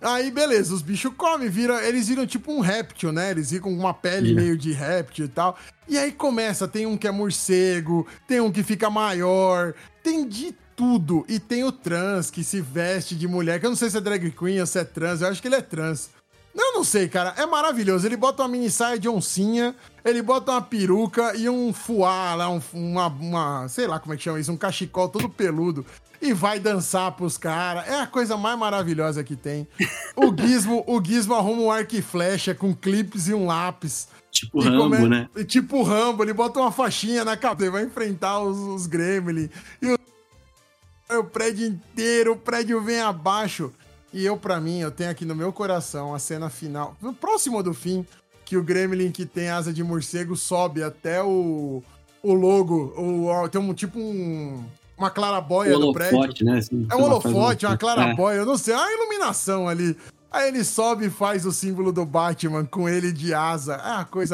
[0.00, 3.30] Aí, beleza, os bichos comem, viram, eles viram tipo um réptil, né?
[3.30, 4.42] Eles ficam com uma pele yeah.
[4.42, 5.58] meio de réptil e tal.
[5.88, 10.54] E aí começa, tem um que é morcego, tem um que fica maior, tem de
[10.76, 11.24] tudo.
[11.26, 14.00] E tem o trans que se veste de mulher, que eu não sei se é
[14.00, 16.10] drag queen ou se é trans, eu acho que ele é trans.
[16.54, 17.34] Eu não não sei, cara.
[17.38, 18.06] É maravilhoso.
[18.06, 22.50] Ele bota uma mini saia de oncinha, ele bota uma peruca e um fuá lá,
[22.50, 23.68] um, uma, uma.
[23.68, 25.84] Sei lá como é que chama isso, um cachecol todo peludo.
[26.20, 27.88] E vai dançar pros caras.
[27.88, 29.66] É a coisa mais maravilhosa que tem.
[30.14, 34.08] O Gizmo, o Gizmo arruma um arco e flecha com clipes e um lápis.
[34.30, 35.08] Tipo e Rambo, come...
[35.08, 35.28] né?
[35.46, 39.50] Tipo Rambo, ele bota uma faixinha na cabeça, vai enfrentar os, os Gremlin.
[39.82, 41.18] E o...
[41.18, 43.72] o prédio inteiro, o prédio vem abaixo.
[44.14, 47.74] E eu, para mim, eu tenho aqui no meu coração a cena final, próximo do
[47.74, 48.06] fim,
[48.44, 51.82] que o Gremlin que tem asa de morcego sobe até o,
[52.22, 54.64] o logo, o, tem um tipo um,
[54.96, 56.46] uma clarabóia do prédio.
[56.46, 56.58] Né?
[56.58, 58.38] Assim, é um holofote, uma clarabóia, é.
[58.38, 59.96] eu não sei, é uma iluminação ali.
[60.30, 63.74] Aí ele sobe e faz o símbolo do Batman com ele de asa.
[63.74, 64.33] É a coisa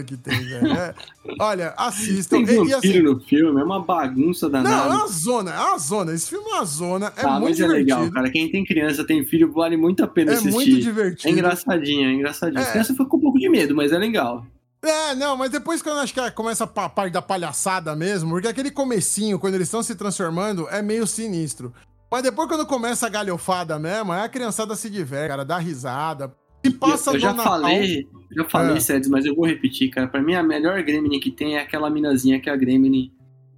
[0.00, 0.72] que tem, velho.
[0.72, 0.94] É,
[1.40, 2.44] olha, assistam.
[2.44, 4.76] Tem e, assim, no filme, é uma bagunça danada.
[4.76, 6.14] Não, é uma zona, é uma zona.
[6.14, 7.92] Esse filme é uma zona, é ah, muito mas divertido.
[7.92, 8.30] é legal, cara.
[8.30, 10.50] Quem tem criança, tem filho, vale muito a pena é assistir.
[10.50, 11.28] É muito divertido.
[11.28, 12.60] É engraçadinho, é engraçadinho.
[12.60, 12.62] É.
[12.62, 14.46] A criança foi com um pouco de medo, mas é legal.
[14.84, 18.70] É, não, mas depois quando acho que começa a parte da palhaçada mesmo, porque aquele
[18.70, 21.72] comecinho, quando eles estão se transformando, é meio sinistro.
[22.10, 26.34] Mas depois quando começa a galhofada mesmo, é a criançada se diverte, cara, dá risada.
[26.64, 29.08] E passa eu, eu já falei, já falei, é.
[29.08, 30.06] mas eu vou repetir, cara.
[30.06, 33.12] Pra mim, a melhor Gremlin que tem é aquela minazinha que é a Gremlin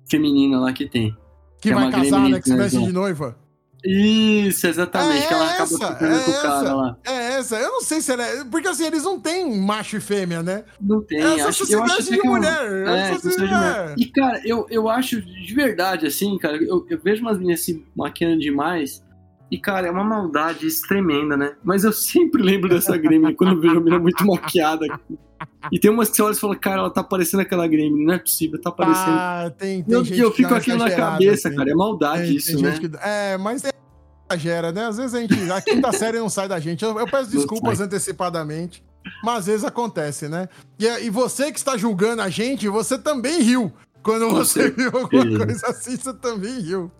[0.08, 1.10] feminina lá que tem.
[1.60, 2.40] Que, que é vai é casar, né?
[2.40, 3.36] Que se veste de noiva.
[3.84, 5.24] Isso, exatamente.
[5.24, 6.96] É que ela essa, acaba ficando é com o cara lá.
[7.04, 7.56] É essa.
[7.56, 8.44] Eu não sei se ela é.
[8.44, 10.64] Porque assim, eles não têm macho e fêmea, né?
[10.80, 11.20] Não tem.
[11.20, 12.88] É acho, eu acho de mulher.
[12.88, 13.94] É, é, de mulher.
[13.98, 17.84] E, cara, eu, eu acho de verdade, assim, cara, eu, eu vejo umas meninas assim,
[17.94, 19.03] maquiando demais.
[19.54, 21.54] E, cara, é uma maldade tremenda, né?
[21.62, 24.84] Mas eu sempre lembro dessa Gremlin quando eu vejo a menina muito maquiada.
[25.70, 28.14] E tem umas que você olha e fala, cara, ela tá parecendo aquela Gremlin, não
[28.14, 29.16] é possível, tá parecendo.
[29.16, 31.56] Ah, tem, tem eu, eu fico aquilo na cabeça, assim.
[31.56, 32.78] cara, é maldade tem, isso, tem né?
[32.80, 32.90] Que...
[33.00, 33.70] É, mas é
[34.28, 34.86] exagera, né?
[34.86, 35.52] Às vezes a gente.
[35.52, 36.84] A quinta série não sai da gente.
[36.84, 38.82] Eu, eu peço desculpas antecipadamente.
[39.22, 40.48] Mas às vezes acontece, né?
[40.80, 43.72] E, e você que está julgando a gente, você também riu.
[44.02, 46.90] Quando você viu alguma coisa assim, você também riu.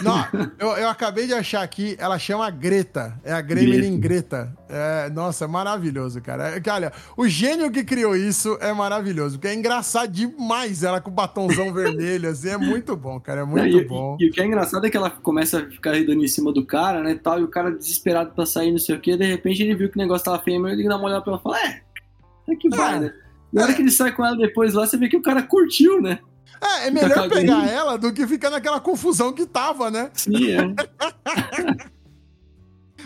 [0.00, 0.24] Não,
[0.58, 3.18] eu, eu, acabei de achar aqui, ela chama Greta.
[3.24, 4.54] É a Gremlin Greta.
[4.54, 4.58] Greta.
[4.68, 6.56] É, nossa, maravilhoso, cara.
[6.56, 11.10] É, olha, o gênio que criou isso é maravilhoso, porque é engraçado demais ela com
[11.10, 14.16] o batonzão vermelho, assim, é muito bom, cara, é muito e, bom.
[14.20, 16.52] E, e, o que é engraçado é que ela começa a ficar redando em cima
[16.52, 19.26] do cara, né, tal, e o cara desesperado pra sair, não sei o que, de
[19.26, 21.40] repente ele viu que o negócio tava feio, mas ele dá uma olhada pra ela
[21.40, 21.82] e fala, é,
[22.52, 23.14] é que vai, é, né?
[23.52, 26.00] Na hora que ele sai com ela depois lá, você vê que o cara curtiu,
[26.02, 26.18] né?
[26.60, 30.10] É, é melhor pegar ela do que ficar naquela confusão que tava, né?
[30.14, 31.94] Sim, é.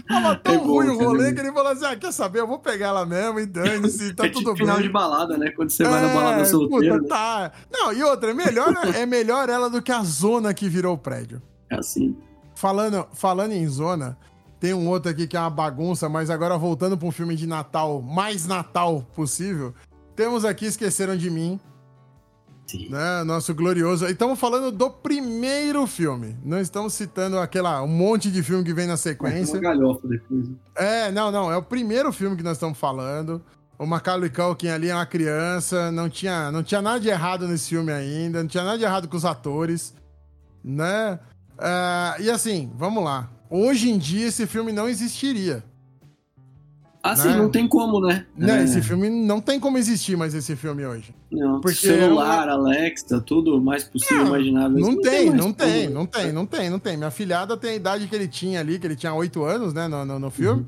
[0.06, 2.40] Tava tão é ruim bom, o rolê que ele falou assim: ah, quer saber?
[2.40, 4.66] Eu vou pegar ela mesmo e dane-se, tá é tudo tipo bem.
[4.66, 5.50] final de balada, né?
[5.50, 6.94] Quando você é, vai na balada solteira.
[6.94, 7.08] Puta, né?
[7.08, 7.52] tá.
[7.70, 10.98] Não, e outra, é melhor, é melhor ela do que a zona que virou o
[10.98, 11.42] prédio.
[11.70, 12.16] É assim.
[12.54, 14.16] Falando, falando em zona,
[14.58, 17.46] tem um outro aqui que é uma bagunça, mas agora voltando para um filme de
[17.46, 19.74] Natal, mais Natal possível.
[20.16, 21.60] Temos aqui Esqueceram de Mim,
[22.76, 23.24] né?
[23.24, 24.06] Nosso glorioso.
[24.06, 26.36] E estamos falando do primeiro filme.
[26.44, 29.56] Não estamos citando aquela um monte de filme que vem na sequência.
[29.56, 30.48] É, galhofa depois.
[30.48, 30.54] Né?
[30.74, 31.50] É, não, não.
[31.50, 33.42] É o primeiro filme que nós estamos falando.
[33.78, 35.90] O Macaulay Culkin ali é uma criança.
[35.90, 38.42] Não tinha, não tinha nada de errado nesse filme ainda.
[38.42, 39.94] Não tinha nada de errado com os atores.
[40.62, 41.18] Né?
[41.58, 43.30] Uh, e assim, vamos lá.
[43.48, 45.64] Hoje em dia esse filme não existiria.
[47.02, 47.36] Assim, né?
[47.36, 48.26] não tem como, né?
[48.36, 48.60] né?
[48.60, 48.64] É.
[48.64, 51.14] Esse filme não tem como existir mais esse filme hoje.
[51.30, 52.52] Não, Porque celular, uma...
[52.54, 54.78] Alexa, tudo mais possível, não, imaginável.
[54.78, 56.96] Não, não tem, não tem, como, não tem, não tem, não tem.
[56.96, 59.86] Minha filhada tem a idade que ele tinha ali, que ele tinha 8 anos, né,
[59.86, 60.62] no, no, no filme.
[60.62, 60.66] Uhum.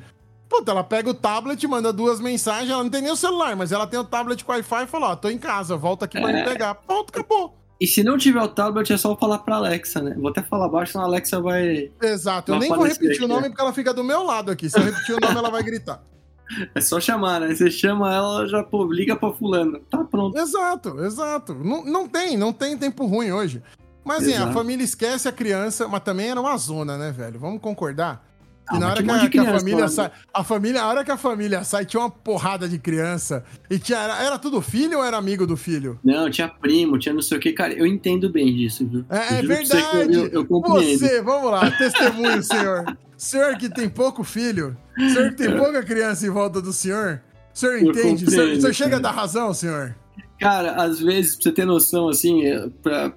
[0.48, 3.70] Puta, ela pega o tablet, manda duas mensagens, ela não tem nem o celular, mas
[3.70, 6.20] ela tem o tablet com Wi-Fi e fala, ó, tô em casa, volta aqui é...
[6.20, 6.74] pra me pegar.
[6.74, 7.56] Pronto, acabou.
[7.80, 10.14] E se não tiver o tablet, é só falar pra Alexa, né?
[10.18, 11.90] Vou até falar baixo, senão a Alexa vai.
[12.02, 13.48] Exato, vai eu nem vou repetir aqui, o nome né?
[13.48, 14.68] porque ela fica do meu lado aqui.
[14.68, 16.02] Se eu repetir o nome, ela vai gritar.
[16.74, 17.54] É só chamar, né?
[17.54, 19.80] Você chama ela, já pô, liga pra fulano.
[19.90, 20.36] Tá pronto.
[20.36, 21.54] Exato, exato.
[21.54, 23.62] Não, não tem, não tem tempo ruim hoje.
[24.04, 27.38] Mas assim, a família esquece a criança, mas também era uma zona, né, velho?
[27.38, 28.29] Vamos concordar?
[28.72, 30.10] E ah, na hora que, a, que a família sai.
[30.32, 33.44] A família, a hora que a família sai, tinha uma porrada de criança.
[33.68, 35.98] E tinha, era, era tudo filho ou era amigo do filho?
[36.04, 37.72] Não, tinha primo, tinha não sei o que, cara.
[37.72, 39.04] Eu entendo bem disso, viu?
[39.10, 40.14] É, é verdade.
[40.14, 42.96] Eu, eu, você, vamos lá, testemunho, senhor.
[43.16, 47.20] senhor que tem pouco filho, senhor que tem pouca criança em volta do senhor,
[47.54, 48.24] o senhor entende?
[48.24, 49.94] O senhor, senhor chega a dar razão, senhor?
[50.38, 53.12] Cara, às vezes, pra você ter noção, assim, é, pra...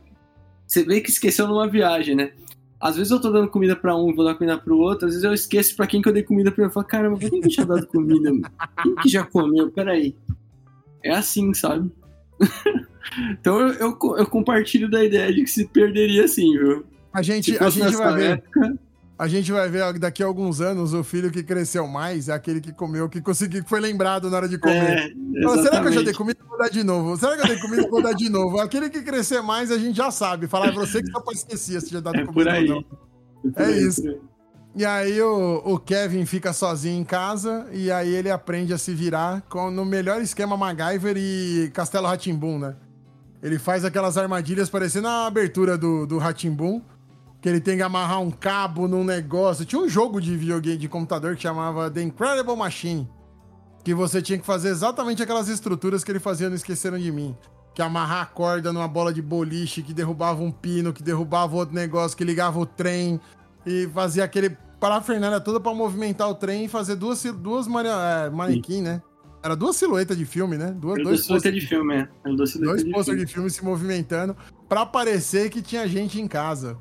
[0.67, 2.31] você vê que esqueceu numa viagem, né?
[2.83, 5.13] Às vezes eu tô dando comida pra um e vou dar comida pro outro, às
[5.13, 7.47] vezes eu esqueço pra quem que eu dei comida pra eu falo, caramba, quem que
[7.47, 8.29] tinha dado comida?
[8.83, 9.71] Quem que já comeu?
[9.71, 10.13] Peraí.
[11.01, 11.89] É assim, sabe?
[13.39, 16.85] então eu, eu, eu, compartilho da ideia de que se perderia assim, viu?
[17.13, 18.31] A gente, a gente vai ver.
[18.31, 18.77] Época,
[19.17, 22.59] A gente vai ver daqui a alguns anos o filho que cresceu mais é aquele
[22.59, 25.13] que comeu, que conseguiu, que foi lembrado na hora de comer.
[25.35, 27.15] É, será que eu já dei comida vou dar de novo?
[27.17, 28.59] Será que eu dei comida vou dar de novo?
[28.59, 30.47] Aquele que crescer mais a gente já sabe.
[30.47, 32.85] Falar, é você que só pode esquecer se já dado é comida ou não.
[33.55, 34.01] É, é isso.
[34.75, 38.91] E aí o, o, Kevin fica sozinho em casa e aí ele aprende a se
[38.91, 42.75] virar com, no melhor esquema MacGyver e Castelo Ratimbum, né?
[43.43, 46.81] Ele faz aquelas armadilhas parecendo a abertura do, do Ratimbum,
[47.43, 49.65] que ele tem que amarrar um cabo num negócio.
[49.65, 53.05] Tinha um jogo de videogame de computador que chamava The Incredible Machine,
[53.83, 57.35] que você tinha que fazer exatamente aquelas estruturas que ele fazia no Esqueceram de Mim.
[57.75, 61.75] Que amarrar a corda numa bola de boliche, que derrubava um pino, que derrubava outro
[61.75, 63.19] negócio, que ligava o trem
[63.65, 68.81] e fazia aquele parafernália toda para movimentar o trem e fazer duas, duas é, manequim,
[68.81, 69.01] né?
[69.43, 70.71] Era duas silhuetas de filme, né?
[70.71, 72.07] Duas, Era dois silhuetas de filme, é.
[72.23, 74.33] Era duas dois de, de filme se movimentando
[74.69, 76.77] para parecer que tinha gente em casa.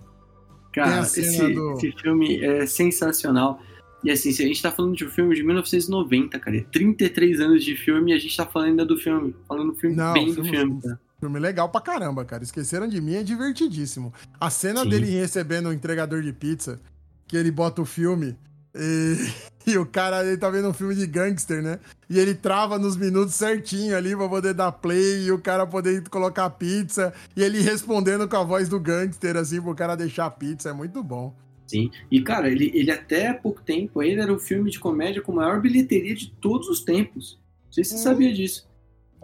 [0.72, 1.74] Cara, esse, do...
[1.74, 3.60] esse filme é sensacional.
[4.04, 6.64] E assim, a gente tá falando de um filme de 1990, cara.
[6.72, 9.34] 33 anos de filme e a gente tá falando ainda do filme.
[9.46, 10.80] Falando filme Não, bem filme, do filme.
[10.80, 10.98] Tá?
[11.20, 12.42] Filme legal pra caramba, cara.
[12.42, 14.12] Esqueceram de mim é divertidíssimo.
[14.40, 14.88] A cena Sim.
[14.88, 16.80] dele recebendo o entregador de pizza,
[17.28, 18.36] que ele bota o filme
[18.74, 19.16] e,
[19.66, 21.78] e, o cara, ele tá vendo um filme de gangster, né?
[22.08, 26.08] E ele trava nos minutos certinho ali pra poder dar play e o cara poder
[26.08, 27.12] colocar pizza.
[27.36, 30.70] E ele respondendo com a voz do gangster, assim, pro cara deixar a pizza.
[30.70, 31.34] É muito bom.
[31.66, 31.90] Sim.
[32.10, 35.32] E, cara, ele, ele até há pouco tempo, ele era o filme de comédia com
[35.32, 37.38] maior bilheteria de todos os tempos.
[37.66, 38.02] Não sei se você hum.
[38.02, 38.68] sabia disso.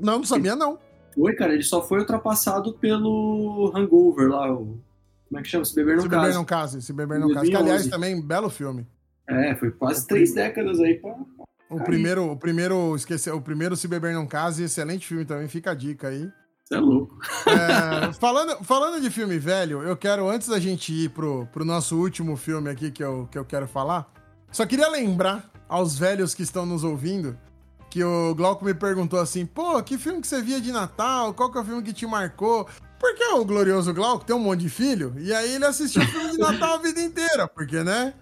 [0.00, 0.78] Não, não sabia, não.
[1.14, 1.52] Foi, cara.
[1.52, 4.78] Ele só foi ultrapassado pelo Hangover lá, o...
[5.28, 5.64] Como é que chama?
[5.64, 6.80] Se Beber Não Se Beber Não Case.
[6.80, 7.50] Se Beber Não Case.
[7.50, 8.86] Que, aliás, também, belo filme.
[9.28, 11.14] É, foi quase três décadas aí pra.
[11.70, 15.72] O primeiro, o primeiro, esqueci, o primeiro Se Beber Não Case, excelente filme também, fica
[15.72, 16.30] a dica aí.
[16.64, 17.18] Você é louco.
[17.46, 21.96] É, falando, falando de filme velho, eu quero, antes da gente ir pro, pro nosso
[21.96, 24.10] último filme aqui que eu, que eu quero falar,
[24.50, 27.36] só queria lembrar aos velhos que estão nos ouvindo
[27.90, 31.34] que o Glauco me perguntou assim: pô, que filme que você via de Natal?
[31.34, 32.68] Qual que é o filme que te marcou?
[32.98, 36.38] Porque o glorioso Glauco tem um monte de filho, e aí ele assistiu filme de
[36.38, 38.14] Natal a vida inteira, porque, né?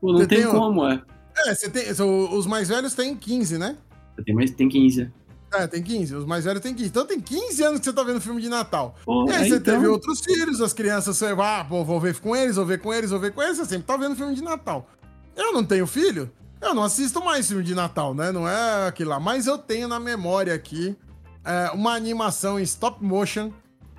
[0.00, 1.02] Pô, não tem, tem, como, é.
[1.46, 1.90] É, você tem.
[1.90, 3.76] Os mais velhos têm 15, né?
[4.24, 5.10] Tem, mais, tem 15.
[5.52, 6.14] É, tem 15.
[6.16, 6.88] Os mais velhos têm 15.
[6.88, 8.94] Então tem 15 anos que você tá vendo filme de Natal.
[9.04, 9.74] Pô, e aí você então...
[9.74, 12.80] teve outros filhos, as crianças, você vai, ah, pô, vou ver com eles, vou ver
[12.80, 13.56] com eles, vou ver com eles.
[13.56, 14.88] Você sempre tá vendo filme de Natal.
[15.36, 16.30] Eu não tenho filho,
[16.60, 18.32] eu não assisto mais filme de Natal, né?
[18.32, 19.20] Não é aquilo lá.
[19.20, 20.96] Mas eu tenho na memória aqui
[21.44, 23.52] é, uma animação em stop motion.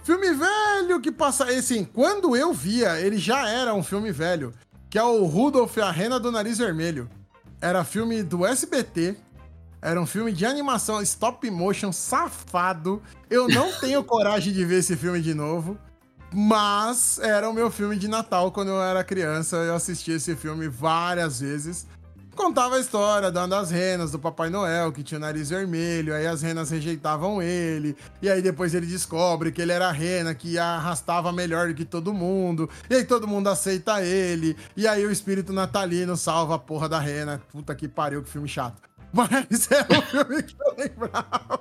[0.04, 1.46] Filme velho que passa.
[1.46, 4.54] Assim, quando eu via, ele já era um filme velho
[4.90, 7.10] que é o Rudolf e a Rena do Nariz Vermelho.
[7.62, 9.16] Era filme do SBT.
[9.82, 13.02] Era um filme de animação stop motion safado.
[13.30, 15.78] Eu não tenho coragem de ver esse filme de novo.
[16.34, 19.58] Mas era o meu filme de Natal quando eu era criança.
[19.58, 21.88] Eu assisti esse filme várias vezes
[22.40, 26.42] contava a história das renas, do Papai Noel, que tinha o nariz vermelho, aí as
[26.42, 31.34] renas rejeitavam ele, e aí depois ele descobre que ele era a rena que arrastava
[31.34, 35.52] melhor do que todo mundo, e aí todo mundo aceita ele, e aí o espírito
[35.52, 37.42] natalino salva a porra da rena.
[37.52, 38.82] Puta que pariu, que filme chato.
[39.12, 41.60] Mas é o filme que eu lembrava.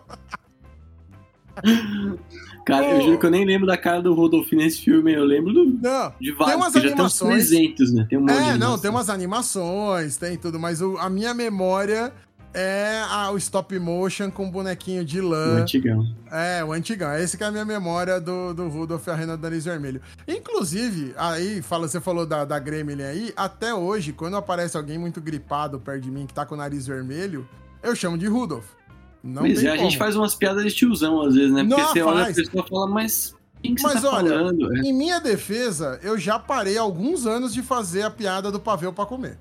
[2.68, 2.90] Cara, oh.
[2.90, 5.64] eu juro que eu nem lembro da cara do Rodolfo nesse filme, eu lembro do,
[5.64, 7.48] não, de vários, tem umas animações.
[7.48, 8.06] já tem uns 300, né?
[8.10, 12.12] Tem um monte É, não, tem umas animações, tem tudo, mas o, a minha memória
[12.52, 15.54] é a, o stop motion com bonequinho de lã.
[15.54, 16.14] O antigão.
[16.30, 17.14] É, o antigão.
[17.16, 20.02] Esse que é a minha memória do, do Rudolf e a Rena do Nariz Vermelho.
[20.26, 25.22] Inclusive, aí, fala, você falou da, da Gremlin aí, até hoje, quando aparece alguém muito
[25.22, 27.48] gripado perto de mim que tá com o nariz vermelho,
[27.82, 28.77] eu chamo de Rudolf.
[29.22, 31.64] Não pois é, a gente faz umas piadas de tiozão às vezes, né?
[31.64, 32.16] Porque Não, você faz.
[32.16, 34.76] olha a pessoa e fala, mas quem que Mas tá olha, falando?
[34.86, 39.04] em minha defesa, eu já parei alguns anos de fazer a piada do pavê para
[39.04, 39.36] comer.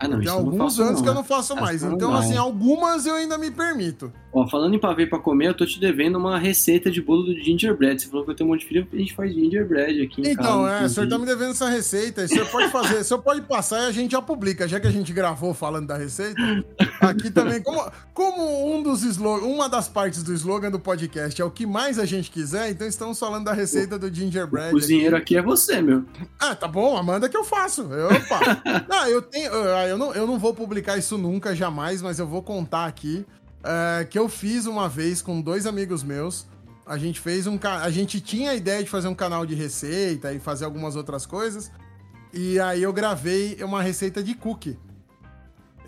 [0.00, 1.82] Ah, não, Tem alguns anos não, que eu não faço mais.
[1.82, 4.10] Então, assim, algumas eu ainda me permito.
[4.32, 7.34] Ó, falando em pavê pra comer, eu tô te devendo uma receita de bolo do
[7.34, 8.00] gingerbread.
[8.00, 10.30] Você falou que eu tenho um monte de filho, a gente faz gingerbread aqui em
[10.30, 12.24] Então, casa, é, o senhor tá me devendo essa receita.
[12.24, 14.66] O senhor pode fazer, o senhor pode passar e a gente já publica.
[14.66, 16.40] Já que a gente gravou falando da receita,
[17.00, 21.44] aqui também, como, como um dos slogans, uma das partes do slogan do podcast é
[21.44, 24.68] o que mais a gente quiser, então estamos falando da receita do gingerbread.
[24.68, 25.36] O cozinheiro aqui.
[25.36, 26.04] aqui é você, meu.
[26.38, 27.82] Ah, tá bom, Amanda que eu faço.
[27.82, 28.40] Eu, opa.
[28.88, 29.52] não, eu tenho.
[29.89, 33.24] Eu não, eu não vou publicar isso nunca, jamais, mas eu vou contar aqui
[33.62, 36.46] é, que eu fiz uma vez com dois amigos meus.
[36.86, 37.58] A gente fez um.
[37.62, 41.24] A gente tinha a ideia de fazer um canal de receita e fazer algumas outras
[41.24, 41.70] coisas.
[42.32, 44.78] E aí eu gravei uma receita de cookie.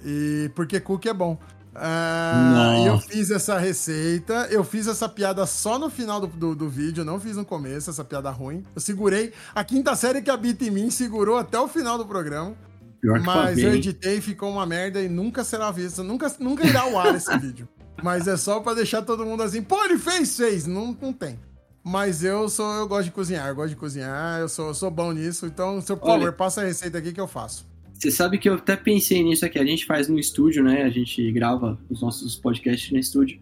[0.05, 1.39] E porque cookie é bom.
[1.75, 6.55] Uh, e eu fiz essa receita, eu fiz essa piada só no final do, do,
[6.55, 8.63] do, vídeo, não fiz no começo, essa piada ruim.
[8.75, 9.33] Eu segurei.
[9.55, 12.55] A quinta série que habita em mim segurou até o final do programa.
[13.03, 16.03] Pior que Mas eu editei, ficou uma merda e nunca será visto.
[16.05, 17.69] Nunca, nunca irá ao ar esse vídeo.
[18.03, 20.67] Mas é só pra deixar todo mundo assim, pô, ele fez, fez.
[20.67, 21.39] Não, não tem.
[21.85, 24.89] Mas eu sou, eu gosto de cozinhar, eu gosto de cozinhar, eu sou, eu sou
[24.91, 25.47] bom nisso.
[25.47, 27.67] Então, se por Olha- favor, passa a receita aqui que eu faço.
[27.93, 29.59] Você sabe que eu até pensei nisso aqui.
[29.59, 30.83] A gente faz no estúdio, né?
[30.85, 33.41] A gente grava os nossos podcasts no estúdio,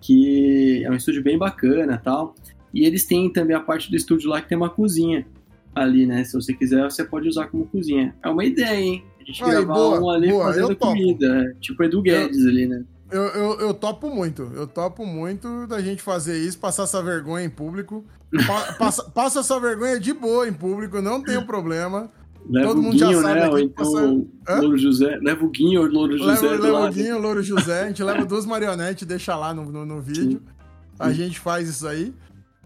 [0.00, 2.34] que é um estúdio bem bacana tal.
[2.74, 5.26] E eles têm também a parte do estúdio lá que tem uma cozinha
[5.76, 6.24] ali, né?
[6.24, 8.14] Se você quiser, você pode usar como cozinha.
[8.22, 9.04] É uma ideia, hein?
[9.20, 11.26] A gente Aí, gravar boa, um ali boa, eu fazendo comida.
[11.26, 12.84] é, Tipo Edu Guedes ali, né?
[13.10, 17.44] Eu, eu, eu topo muito, eu topo muito da gente fazer isso, passar essa vergonha
[17.44, 18.04] em público.
[18.46, 22.10] Pa- passa, passa essa vergonha de boa em público, não tem problema.
[22.48, 23.48] Leva Todo o mundo já Guinho, sabe né?
[23.48, 23.92] Ou então
[24.44, 24.60] passa-?
[24.60, 25.18] Louro José.
[25.20, 26.92] Leva o Guinho ou Louro José Leva, o.
[26.92, 30.40] Guinho, Louro José, a gente leva duas marionetes, deixa lá no, no, no vídeo.
[30.98, 32.12] A gente faz isso aí.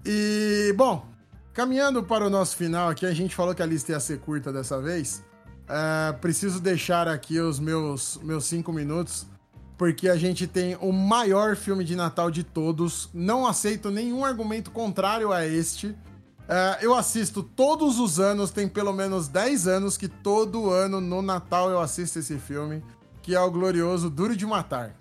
[0.06, 1.04] E, bom,
[1.52, 4.52] caminhando para o nosso final aqui, a gente falou que a lista ia ser curta
[4.52, 5.22] dessa vez.
[5.68, 9.26] É, preciso deixar aqui os meus, meus cinco minutos,
[9.78, 13.08] porque a gente tem o maior filme de Natal de todos.
[13.14, 15.96] Não aceito nenhum argumento contrário a este.
[16.48, 21.22] É, eu assisto todos os anos, tem pelo menos 10 anos que todo ano no
[21.22, 22.82] Natal eu assisto esse filme,
[23.22, 24.96] que é o glorioso Duro de Matar.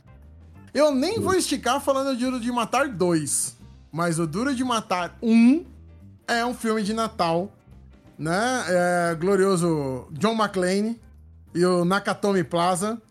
[0.71, 3.57] Eu nem vou esticar falando de Duro de Matar 2,
[3.91, 5.65] mas o Duro de Matar 1
[6.37, 7.51] é um filme de Natal,
[8.17, 8.63] né?
[8.67, 10.99] É, glorioso John McClane
[11.53, 13.01] e o Nakatomi Plaza.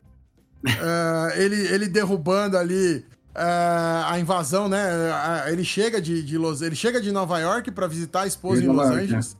[0.64, 3.04] É, ele, ele derrubando ali
[3.34, 4.78] é, a invasão, né?
[5.46, 8.62] É, Ele chega de, de Los, ele chega de Nova York para visitar a esposa
[8.62, 9.36] em Los York, Angeles.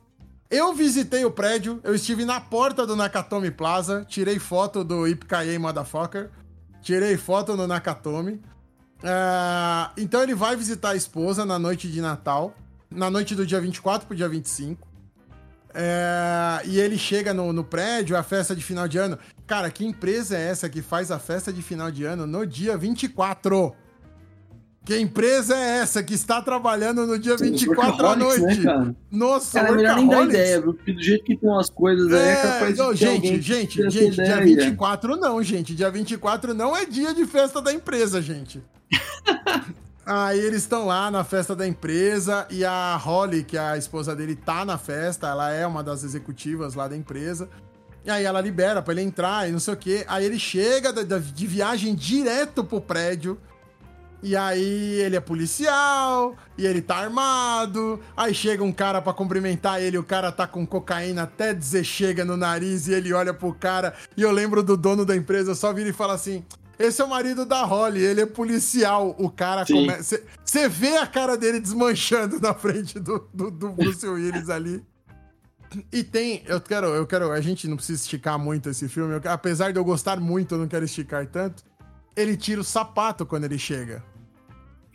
[0.49, 5.59] Eu visitei o prédio, eu estive na porta do Nakatomi Plaza, tirei foto do Ipkaye
[5.59, 6.29] Motherfucker,
[6.81, 8.41] tirei foto no Nakatomi.
[9.03, 12.55] É, então ele vai visitar a esposa na noite de Natal,
[12.89, 14.87] na noite do dia 24 pro dia 25.
[15.73, 19.17] É, e ele chega no, no prédio, a festa de final de ano.
[19.45, 22.75] Cara, que empresa é essa que faz a festa de final de ano no dia
[22.75, 23.75] 24?
[24.83, 28.59] Que empresa é essa que está trabalhando no dia 24 à Workaholics, noite?
[28.59, 28.95] Né, cara?
[29.11, 30.61] Nossa, Cara, é melhor nem dar ideia?
[30.61, 33.91] Porque do jeito que estão as coisas aí, é, É, capaz não, de gente, gente,
[33.91, 34.41] gente, dia ideia.
[34.41, 35.75] 24 não, gente.
[35.75, 38.63] Dia 24 não é dia de festa da empresa, gente.
[40.11, 44.15] Aí eles estão lá na festa da empresa e a Holly, que é a esposa
[44.15, 47.47] dele, tá na festa, ela é uma das executivas lá da empresa.
[48.03, 50.03] E aí ela libera pra ele entrar e não sei o quê.
[50.07, 53.37] Aí ele chega de viagem direto pro prédio.
[54.23, 57.99] E aí ele é policial, e ele tá armado.
[58.17, 62.25] Aí chega um cara pra cumprimentar ele, o cara tá com cocaína até dizer chega
[62.25, 63.93] no nariz, e ele olha pro cara.
[64.17, 66.43] E eu lembro do dono da empresa, só vira e fala assim:
[66.79, 69.13] Esse é o marido da Holly, ele é policial.
[69.19, 70.21] O cara começa.
[70.45, 74.81] Você vê a cara dele desmanchando na frente do, do, do Bruce Willis ali.
[75.91, 79.31] E tem, eu quero, eu quero, a gente não precisa esticar muito esse filme, eu-
[79.31, 81.63] apesar de eu gostar muito, eu não quero esticar tanto.
[82.15, 84.01] Ele tira o sapato quando ele chega.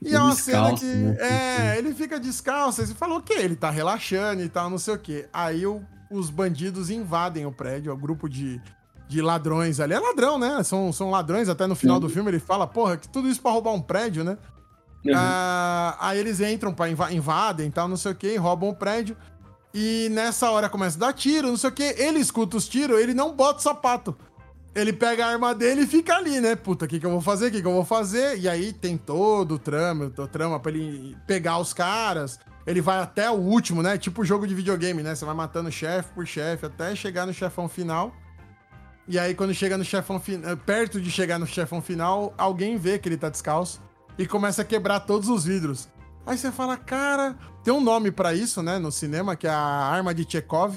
[0.03, 1.21] E Fica é uma descalço, cena que.
[1.23, 1.75] né?
[1.75, 2.85] É, ele fica descalço.
[2.85, 5.29] Você falou, ok, ele tá relaxando e tal, não sei o quê.
[5.33, 5.81] Aí o-
[6.11, 8.61] os bandidos invadem o prédio, o grupo de,
[9.09, 9.95] de ladrões ali.
[9.95, 10.63] É ladrão, né?
[10.63, 12.01] São, são ladrões, até no final Sim.
[12.03, 14.39] do filme ele fala, porra, que tudo isso pra roubar um prédio, né?
[15.05, 15.13] Uhum.
[15.15, 18.75] Ah, aí eles entram pra inva invadem e tal, não sei o que, roubam o
[18.75, 19.17] prédio.
[19.73, 21.83] E nessa hora começa a dar tiro, não sei o que.
[21.83, 24.17] Ele escuta os tiros, ele não bota o sapato.
[24.75, 26.57] Ele pega a arma dele e fica ali, né?
[26.57, 27.49] Puta, o que, que eu vou fazer?
[27.49, 28.39] O que, que eu vou fazer?
[28.39, 32.41] E aí tem todo o trama, o trama pra ele pegar os caras.
[32.67, 33.99] Ele vai até o último, né?
[33.99, 35.15] Tipo jogo de videogame, né?
[35.15, 38.13] Você vai matando chefe por chefe até chegar no chefão final.
[39.07, 42.99] E aí, quando chega no chefão final, perto de chegar no chefão final, alguém vê
[42.99, 43.83] que ele tá descalço
[44.19, 45.89] e começa a quebrar todos os vidros.
[46.27, 49.57] Aí você fala, cara, tem um nome pra isso, né, no cinema, que é a
[49.59, 50.75] arma de Chekhov.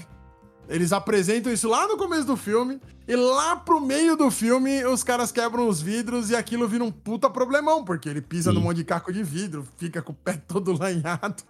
[0.68, 5.02] Eles apresentam isso lá no começo do filme, e lá pro meio do filme, os
[5.04, 8.58] caras quebram os vidros e aquilo vira um puta problemão, porque ele pisa Sim.
[8.58, 11.44] no monte de caco de vidro, fica com o pé todo lanhado.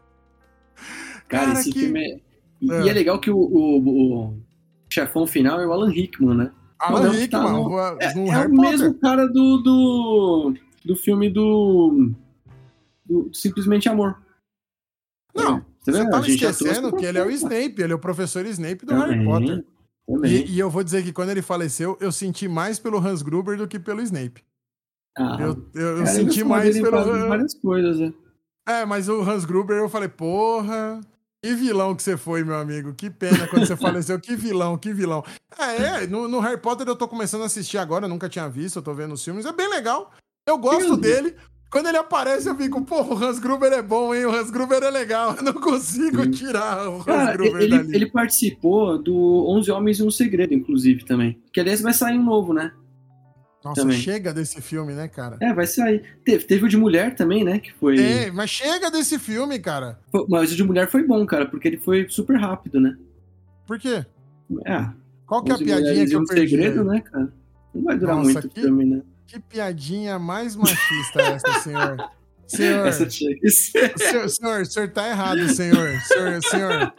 [1.28, 2.28] Cara, cara, esse que- filme é...
[2.62, 2.88] E É.
[2.90, 4.38] é legal que o, o- o
[4.90, 6.52] chefão final é o Alan Rickman, né?
[6.80, 10.54] Alan Não, Rickman, tá no- no, É, no é o mesmo cara do, do,
[10.86, 12.12] do filme do,
[13.06, 14.18] do Simplesmente Amor.
[15.36, 18.00] Não, É, Você tava gente já esquecendo que ele é o Snape, ele é o
[18.00, 19.66] professor Snape do Também, Harry Potter.
[20.26, 23.58] E, e eu vou dizer que quando ele faleceu, eu senti mais pelo Hans Gruber
[23.58, 24.44] do que pelo Snape.
[25.18, 26.92] Ah, Eu, eu, eu cara, senti mais pelo.
[26.92, 28.14] várias- várias coisas, né?
[28.68, 31.02] É, mas o Hans Gruber eu falei, porra.
[31.44, 32.94] Que vilão que você foi, meu amigo.
[32.94, 34.20] Que pena quando você faleceu.
[34.20, 35.24] Que vilão, que vilão.
[35.58, 38.50] É, é no, no Harry Potter eu tô começando a assistir agora, eu nunca tinha
[38.50, 39.46] visto, eu tô vendo os filmes.
[39.46, 40.12] É bem legal.
[40.48, 41.36] Eu gosto Meu dele.
[41.70, 44.26] quando ele aparece, eu fico, pô, o Hans Gruber é bom, hein?
[44.26, 45.36] O Hans Gruber é legal.
[45.36, 46.32] Eu não consigo Sim.
[46.32, 47.96] tirar o Hans Cara, Gruber ele, dali.
[47.96, 51.40] Ele participou do 11 Homens e um Segredo, inclusive, também.
[51.54, 52.72] Que aliás vai sair um novo, né?
[53.70, 53.98] Nossa, também.
[53.98, 55.38] chega desse filme, né, cara?
[55.42, 56.04] É, vai sair.
[56.24, 57.60] Teve, teve o de mulher também, né?
[57.60, 57.98] Que foi.
[58.00, 60.00] É, mas chega desse filme, cara.
[60.30, 62.98] Mas o de mulher foi bom, cara, porque ele foi super rápido, né?
[63.66, 64.06] Por quê?
[64.66, 64.88] É.
[65.26, 66.50] Qual que é a piadinha que eu um perdi?
[66.50, 67.34] segredo, né, cara?
[67.74, 69.02] Não vai durar Nossa, muito que, filme, né?
[69.26, 71.98] Que piadinha mais machista essa, senhor.
[72.48, 72.94] Senhor.
[72.94, 76.00] Senhor, senhor, o senhor tá errado, senhor.
[76.00, 76.94] Senhor, senhor.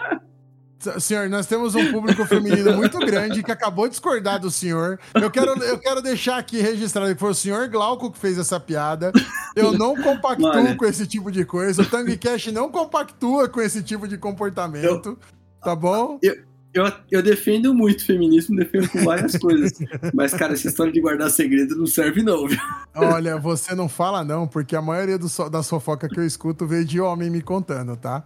[1.01, 4.99] Senhor, nós temos um público feminino muito grande que acabou de discordar do senhor.
[5.14, 8.61] Eu quero, eu quero deixar aqui registrado que foi o senhor Glauco que fez essa
[8.61, 9.12] piada.
[9.57, 11.83] Eu não compactuo com esse tipo de coisa.
[11.83, 15.09] O Tango Cash não compactua com esse tipo de comportamento.
[15.09, 15.18] Eu,
[15.61, 16.18] tá bom?
[16.22, 16.37] Eu,
[16.72, 19.72] eu, eu defendo muito o feminismo, defendo com várias coisas.
[20.14, 22.59] Mas, cara, essa história de guardar segredo não serve, não, viu?
[22.95, 26.85] Olha, você não fala, não, porque a maioria do, das fofocas que eu escuto veio
[26.85, 28.24] de homem me contando, tá?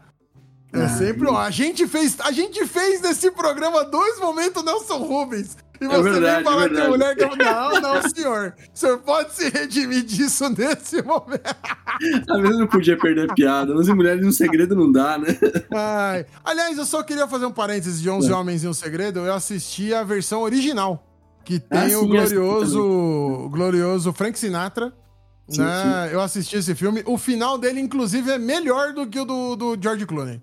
[0.73, 1.37] É sempre um.
[1.37, 5.57] A gente fez, a gente fez nesse programa dois momentos Nelson Rubens.
[5.83, 8.55] E é você é verdade, vem falar é que a mulher que Não, não, senhor.
[8.73, 11.43] O senhor pode se redimir disso nesse momento.
[12.31, 13.75] Às vezes não podia perder a piada.
[13.75, 15.37] Mas mulheres no segredo não dá, né?
[15.75, 16.25] Ai.
[16.45, 18.35] Aliás, eu só queria fazer um parênteses de 11 é.
[18.35, 19.21] Homens e um Segredo.
[19.21, 21.05] Eu assisti a versão original.
[21.45, 24.93] Que tem ah, o glorioso, glorioso Frank Sinatra.
[25.49, 26.07] Sim, né?
[26.09, 26.15] Sim.
[26.15, 27.03] Eu assisti esse filme.
[27.05, 30.41] O final dele, inclusive, é melhor do que o do, do George Clooney.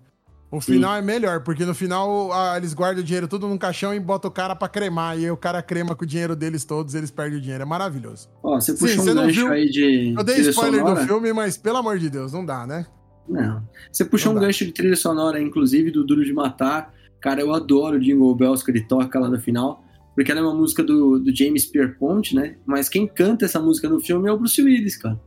[0.51, 0.97] O final Sim.
[0.97, 4.29] é melhor, porque no final a, eles guardam o dinheiro tudo num caixão e botam
[4.29, 5.17] o cara pra cremar.
[5.17, 7.61] E aí o cara crema com o dinheiro deles todos, eles perdem o dinheiro.
[7.61, 8.27] É maravilhoso.
[8.41, 9.51] Ó, você puxou Sim, um gancho viu?
[9.51, 10.15] aí de.
[10.17, 11.01] Eu dei spoiler sonora.
[11.01, 12.87] do filme, mas pelo amor de Deus, não dá, né?
[13.27, 13.61] Não.
[13.91, 14.47] Você puxou não um dá.
[14.47, 16.91] gancho de trilha sonora, inclusive, do Duro de Matar.
[17.21, 19.83] Cara, eu adoro o Jingle Bells que ele toca lá no final.
[20.15, 22.57] Porque ela é uma música do, do James Pierpont, né?
[22.65, 25.17] Mas quem canta essa música no filme é o Bruce Willis, cara.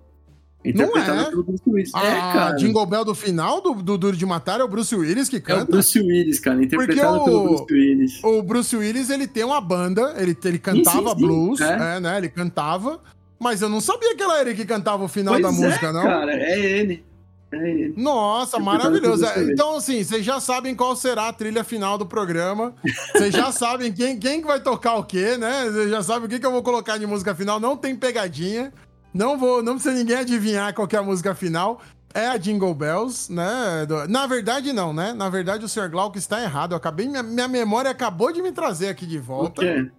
[0.64, 1.30] Interpretado não é.
[1.30, 1.94] pelo Bruce Willis.
[1.94, 2.56] A é, cara.
[2.56, 5.60] Jingle Bell do final do, do Duro de Matar é o Bruce Willis que canta.
[5.60, 8.24] É o Bruce Willis, cara, interpretado o, pelo Bruce Willis.
[8.24, 11.26] O Bruce Willis, ele tem uma banda, ele, ele cantava sim, sim, sim.
[11.26, 11.96] blues, é.
[11.96, 12.00] é.
[12.00, 12.18] né?
[12.18, 13.00] Ele cantava,
[13.40, 15.92] mas eu não sabia que era ele que cantava o final pois da é, música,
[15.92, 16.02] não.
[16.02, 17.04] cara, é ele.
[17.52, 17.94] É ele.
[17.96, 19.26] Nossa, maravilhoso.
[19.52, 22.74] Então, assim, vocês já sabem qual será a trilha final do programa.
[23.12, 25.68] Vocês já sabem quem, quem vai tocar o quê, né?
[25.70, 27.60] Vocês já sabem o que, que eu vou colocar de música final.
[27.60, 28.72] Não tem pegadinha.
[29.12, 31.80] Não vou, não precisa ninguém adivinhar qual é a música final.
[32.14, 33.86] É a Jingle Bells, né?
[34.08, 35.14] Na verdade, não, né?
[35.14, 35.88] Na verdade, o Sr.
[35.88, 36.72] Glauco está errado.
[36.72, 39.62] Eu acabei, minha, minha memória acabou de me trazer aqui de volta.
[39.62, 39.90] O quê?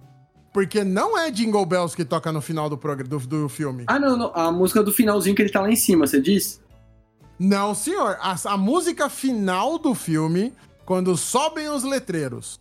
[0.53, 3.85] Porque não é Jingle Bells que toca no final do, do, do filme.
[3.87, 6.61] Ah, não, não, A música do finalzinho que ele tá lá em cima, você diz?
[7.39, 8.17] Não, senhor.
[8.21, 10.53] A, a música final do filme,
[10.85, 12.59] quando sobem os letreiros.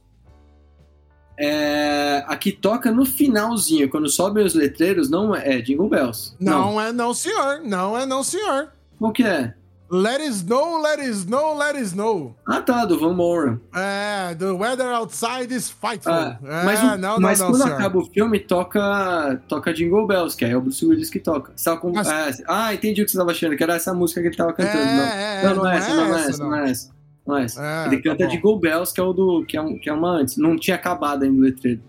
[1.39, 6.35] É, a que toca no finalzinho, quando sobem os letreiros, não é, é Jingle Bells.
[6.39, 7.61] Não, não, é não, senhor.
[7.65, 8.69] Não é não, senhor.
[9.01, 9.55] O que é?
[9.95, 12.35] Let it snow, let it snow, let it snow.
[12.49, 13.61] Ah, tá, do Van Moran.
[13.75, 16.11] É, the weather outside is frightful.
[16.11, 17.75] Ah, é, mas o, não, mas não, quando senhor.
[17.75, 21.53] acaba o filme, toca, toca Jingle Bells, que é o Bruce Willis que toca.
[21.79, 22.09] Com, mas...
[22.09, 24.55] é, ah, entendi o que você estava achando, que era essa música que ele estava
[24.55, 24.79] cantando.
[24.79, 25.05] É, não.
[25.05, 27.02] É, não, não, não, é essa, não, é essa, não é essa.
[27.27, 29.45] Mas é, ele canta tá de Go Bells, que é o do.
[29.47, 30.37] Que é, um, que é uma antes.
[30.37, 31.81] Não tinha acabado ainda o letreiro.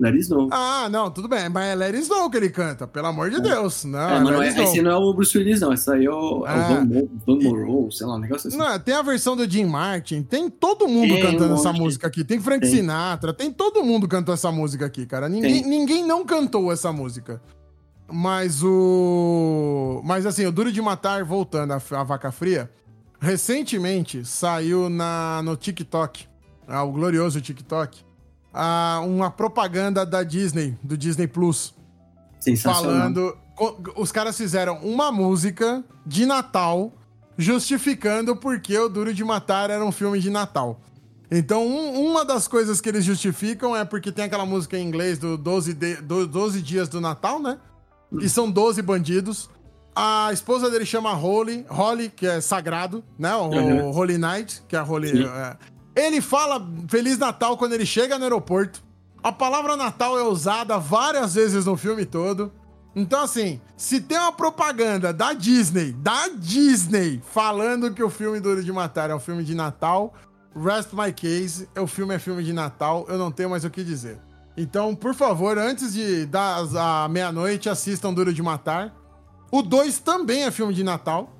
[0.00, 0.48] Let It Snow.
[0.52, 1.48] Ah, não, tudo bem.
[1.48, 3.40] Mas é Let It Snow que ele canta, pelo amor de é.
[3.40, 3.84] Deus.
[3.84, 5.72] Não, é, mas não é, esse não é o Bruce Willis, não.
[5.72, 6.52] Esse aí é o, é.
[6.52, 8.56] é o Van, Morrow, sei lá, um negócio assim.
[8.56, 12.06] Não, tem a versão do Jim Martin, tem todo mundo tem cantando um essa música
[12.06, 12.22] aqui.
[12.22, 12.70] Tem Frank tem.
[12.70, 15.28] Sinatra, tem todo mundo cantou essa música aqui, cara.
[15.28, 17.42] Ninguém, ninguém não cantou essa música.
[18.10, 20.00] Mas o.
[20.04, 22.70] Mas assim, o Duro de Matar, voltando à Vaca Fria,
[23.20, 26.26] Recentemente saiu na, no TikTok,
[26.66, 28.04] ah, o glorioso TikTok,
[28.52, 31.74] ah, uma propaganda da Disney, do Disney Plus.
[32.62, 33.36] Falando.
[33.96, 36.92] Os caras fizeram uma música de Natal
[37.36, 40.80] justificando porque o Duro de Matar era um filme de Natal.
[41.30, 45.18] Então, um, uma das coisas que eles justificam é porque tem aquela música em inglês
[45.18, 47.58] do 12, de, do 12 dias do Natal, né?
[48.20, 49.50] E são 12 bandidos.
[50.00, 53.34] A esposa dele chama Holy, Holly, que é sagrado, né?
[53.34, 53.90] O, uhum.
[53.90, 55.24] Holy Night, que é a Holy.
[55.26, 55.56] É.
[55.96, 58.80] Ele fala Feliz Natal quando ele chega no aeroporto.
[59.24, 62.52] A palavra Natal é usada várias vezes no filme todo.
[62.94, 68.62] Então, assim, se tem uma propaganda da Disney, da Disney, falando que o filme Duro
[68.62, 70.14] de Matar é um filme de Natal,
[70.54, 73.82] rest my case, o filme é filme de Natal, eu não tenho mais o que
[73.82, 74.20] dizer.
[74.56, 78.94] Então, por favor, antes de dar a meia-noite, assistam Duro de Matar.
[79.50, 81.34] O 2 também é filme de Natal.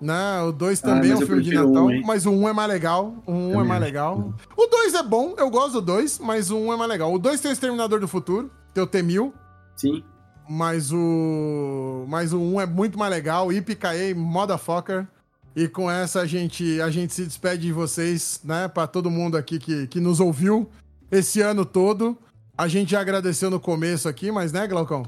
[0.00, 0.40] Né?
[0.42, 2.48] O 2 ah, também ah, é um filme de Natal, um, mas o 1 um
[2.48, 3.14] é mais legal.
[3.24, 4.34] O 1 um é mais legal.
[4.56, 7.12] O 2 é bom, eu gosto do 2, mas o 1 um é mais legal.
[7.14, 9.32] O 2 tem o Exterminador do Futuro, tem o T-1000.
[9.76, 10.02] Sim.
[10.48, 12.04] Mas o.
[12.08, 13.52] Mas o 1 é muito mais legal.
[13.52, 15.06] Ipicaei, Motherfucker.
[15.54, 18.68] E com essa a gente, a gente se despede de vocês, né?
[18.68, 20.68] Pra todo mundo aqui que, que nos ouviu
[21.10, 22.16] esse ano todo.
[22.56, 25.04] A gente já agradeceu no começo aqui, mas né, Glaucão?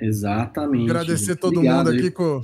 [0.00, 0.90] Exatamente.
[0.90, 2.42] Agradecer todo Obrigado, mundo aqui com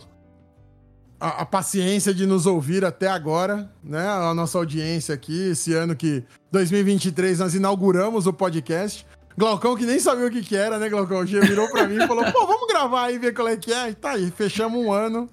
[1.21, 4.07] a, a, paciência de nos ouvir até agora, né?
[4.07, 9.07] A nossa audiência aqui, esse ano que 2023 nós inauguramos o podcast.
[9.37, 11.27] Glaucão, que nem sabia o que, que era, né, Glaucão?
[11.27, 13.91] Já virou pra mim e falou: pô, vamos gravar aí, ver qual é que é.
[13.91, 15.29] E tá aí, fechamos um ano.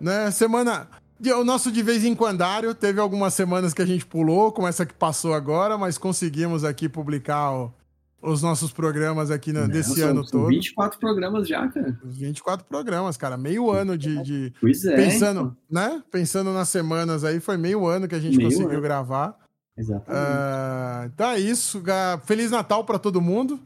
[0.00, 0.30] Né?
[0.30, 0.88] Semana.
[1.36, 2.44] O nosso de vez em quando
[2.78, 6.88] teve algumas semanas que a gente pulou, como essa que passou agora, mas conseguimos aqui
[6.88, 7.74] publicar o,
[8.20, 10.48] os nossos programas aqui no, desse ano todo.
[10.48, 11.98] 24 programas já, cara.
[12.04, 13.36] 24 programas, cara.
[13.36, 14.22] Meio ano de.
[14.22, 14.96] de pois é.
[14.96, 15.82] Pensando, então.
[15.90, 16.02] né?
[16.10, 18.82] Pensando nas semanas aí, foi meio ano que a gente meio conseguiu ano.
[18.82, 19.38] gravar.
[19.76, 20.10] Exatamente.
[20.10, 21.82] Uh, então é isso.
[22.24, 23.60] Feliz Natal para todo mundo.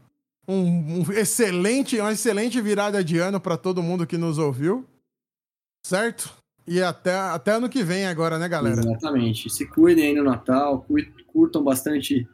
[0.46, 4.86] Um, um, excelente, uma excelente virada de ano para todo mundo que nos ouviu.
[5.86, 6.30] Certo?
[6.66, 8.80] E até, até ano que vem agora, né, galera?
[8.80, 9.50] Exatamente.
[9.50, 10.86] Se cuidem aí no Natal,
[11.32, 12.28] curtam bastante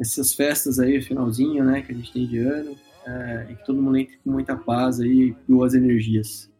[0.00, 2.76] essas festas aí, finalzinho, né, que a gente tem de ano.
[3.06, 6.50] É, e que todo mundo entre com muita paz aí, boas energias.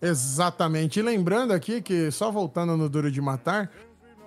[0.00, 0.98] Exatamente.
[0.98, 3.70] E lembrando aqui que, só voltando no Duro de Matar,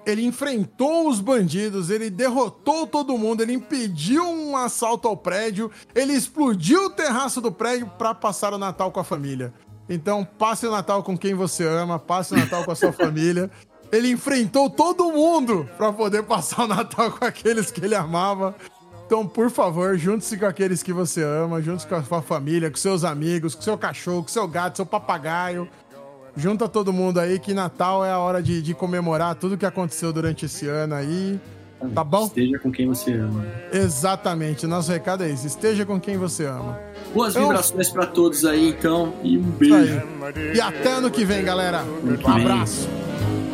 [0.05, 6.13] ele enfrentou os bandidos, ele derrotou todo mundo, ele impediu um assalto ao prédio, ele
[6.13, 9.51] explodiu o terraço do prédio para passar o Natal com a família.
[9.89, 13.49] Então, passe o Natal com quem você ama, passe o Natal com a sua família.
[13.95, 18.55] Ele enfrentou todo mundo para poder passar o Natal com aqueles que ele amava.
[19.05, 22.77] Então, por favor, junte-se com aqueles que você ama, junte-se com a sua família, com
[22.77, 25.67] seus amigos, com seu cachorro, com seu gato, seu papagaio.
[26.35, 30.11] Junta todo mundo aí que Natal é a hora de, de comemorar tudo que aconteceu
[30.11, 31.39] durante esse ano aí.
[31.93, 32.25] Tá bom?
[32.25, 33.45] Esteja com quem você ama.
[33.71, 34.65] Exatamente.
[34.65, 35.47] Nosso recado é esse.
[35.47, 36.79] Esteja com quem você ama.
[37.13, 39.13] Boas então, vibrações para todos aí, então.
[39.23, 40.01] E um beijo.
[40.53, 41.83] E até ano que vem, galera.
[41.83, 42.89] Um abraço.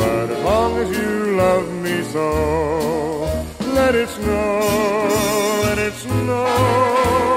[0.00, 2.26] But as long as you love me so,
[3.78, 7.29] let it snow, let it snow.